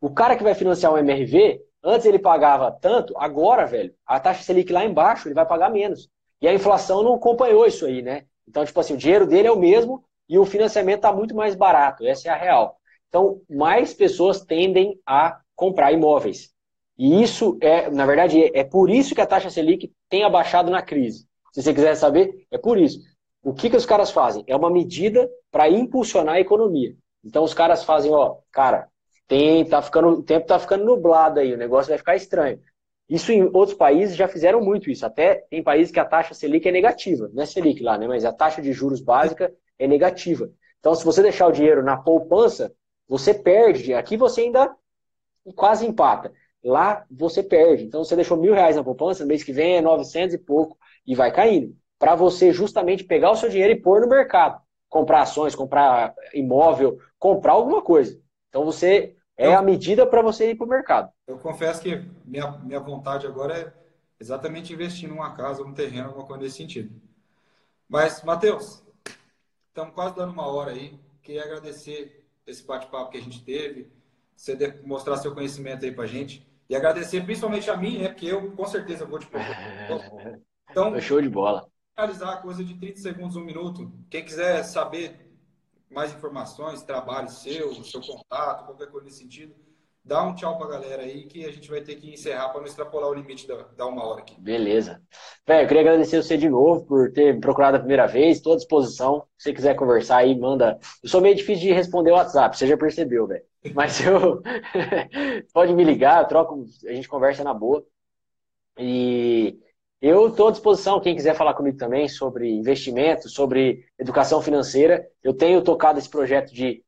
[0.00, 4.42] O cara que vai financiar um MRV, antes ele pagava tanto, agora, velho, a taxa
[4.42, 6.10] Selic lá embaixo, ele vai pagar menos.
[6.42, 8.24] E a inflação não acompanhou isso aí, né?
[8.48, 11.54] Então, tipo assim, o dinheiro dele é o mesmo e o financiamento está muito mais
[11.54, 12.04] barato.
[12.04, 12.80] Essa é a real.
[13.08, 16.50] Então, mais pessoas tendem a comprar imóveis.
[16.98, 20.68] E isso é, na verdade, é, é por isso que a taxa Selic tem abaixado
[20.68, 21.28] na crise.
[21.52, 22.98] Se você quiser saber, é por isso.
[23.42, 24.44] O que, que os caras fazem?
[24.46, 26.94] É uma medida para impulsionar a economia.
[27.24, 28.88] Então os caras fazem, ó, cara,
[29.26, 32.60] tem, tá ficando, o tempo está ficando nublado aí, o negócio vai ficar estranho.
[33.10, 35.04] Isso em outros países já fizeram muito isso.
[35.04, 37.28] Até tem países que a taxa Selic é negativa.
[37.32, 38.06] Não é Selic lá, né?
[38.06, 40.48] Mas a taxa de juros básica é negativa.
[40.78, 42.72] Então, se você deixar o dinheiro na poupança,
[43.08, 43.94] você perde.
[43.94, 44.72] Aqui você ainda
[45.56, 46.32] quase empata.
[46.62, 47.84] Lá você perde.
[47.84, 50.78] Então, você deixou mil reais na poupança, no mês que vem é 900 e pouco
[51.04, 51.76] e vai caindo.
[52.00, 54.60] Para você justamente pegar o seu dinheiro e pôr no mercado.
[54.88, 58.18] Comprar ações, comprar imóvel, comprar alguma coisa.
[58.48, 61.10] Então, você é a medida para você ir para o mercado.
[61.26, 63.72] Eu confesso que minha, minha vontade agora é
[64.18, 66.90] exatamente investir numa casa, num terreno, alguma coisa nesse sentido.
[67.86, 68.82] Mas, Matheus,
[69.68, 70.98] estamos quase dando uma hora aí.
[71.22, 73.92] Queria agradecer esse bate-papo que a gente teve,
[74.34, 76.46] você mostrar seu conhecimento aí para a gente.
[76.68, 78.08] E agradecer principalmente a mim, né?
[78.08, 80.38] Porque eu com certeza vou te procurar.
[80.70, 81.69] Então, show de bola.
[82.00, 83.92] Finalizar coisa de 30 segundos, um minuto.
[84.08, 85.20] Quem quiser saber
[85.90, 89.54] mais informações, trabalho seu, seu contato, qualquer coisa nesse sentido,
[90.02, 92.66] dá um tchau pra galera aí que a gente vai ter que encerrar para não
[92.66, 94.40] extrapolar o limite da, da uma hora aqui.
[94.40, 95.02] Beleza.
[95.46, 98.54] Velho, eu queria agradecer você de novo por ter me procurado a primeira vez, estou
[98.54, 99.26] à disposição.
[99.36, 100.78] Se você quiser conversar aí, manda.
[101.02, 103.44] Eu sou meio difícil de responder o WhatsApp, você já percebeu, velho.
[103.74, 104.42] Mas eu.
[105.52, 107.84] Pode me ligar, troco, a gente conversa na boa.
[108.78, 109.58] E
[110.00, 115.06] eu estou à disposição, quem quiser falar comigo também sobre investimento, sobre educação financeira.
[115.22, 116.82] Eu tenho tocado esse projeto de,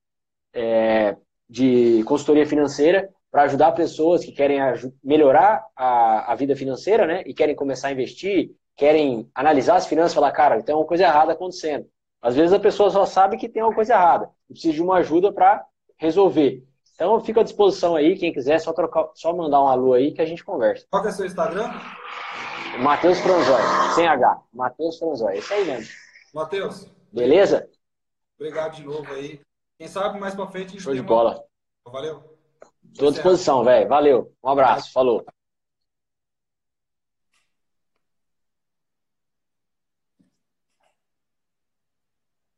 [0.55, 1.17] é,
[1.49, 4.59] de consultoria financeira para ajudar pessoas que querem
[5.05, 7.23] melhorar a, a vida financeira, né?
[7.27, 11.05] E querem começar a investir, querem analisar as finanças e falar, cara, tem uma coisa
[11.05, 11.87] errada acontecendo.
[12.21, 14.97] Às vezes a pessoa só sabe que tem uma coisa errada e precisa de uma
[14.97, 15.65] ajuda para
[15.99, 16.63] resolver.
[16.95, 20.23] Então fico à disposição aí, quem quiser, só, trocar, só mandar um alô aí que
[20.23, 20.87] a gente conversa.
[20.91, 21.71] Qual é o seu Instagram?
[22.79, 23.63] Matheus Franzói,
[23.95, 24.43] sem H.
[24.53, 25.93] Matheus Franzói, isso aí mesmo.
[26.33, 26.87] Matheus.
[27.13, 27.69] Beleza?
[28.37, 29.41] Obrigado de novo aí.
[29.79, 31.45] Quem sabe mais pra frente a gente Show de bola.
[31.87, 32.39] Valeu.
[32.99, 33.89] Tô à disposição, velho.
[33.89, 34.33] Valeu.
[34.43, 34.93] Um abraço.
[34.93, 35.25] Falou.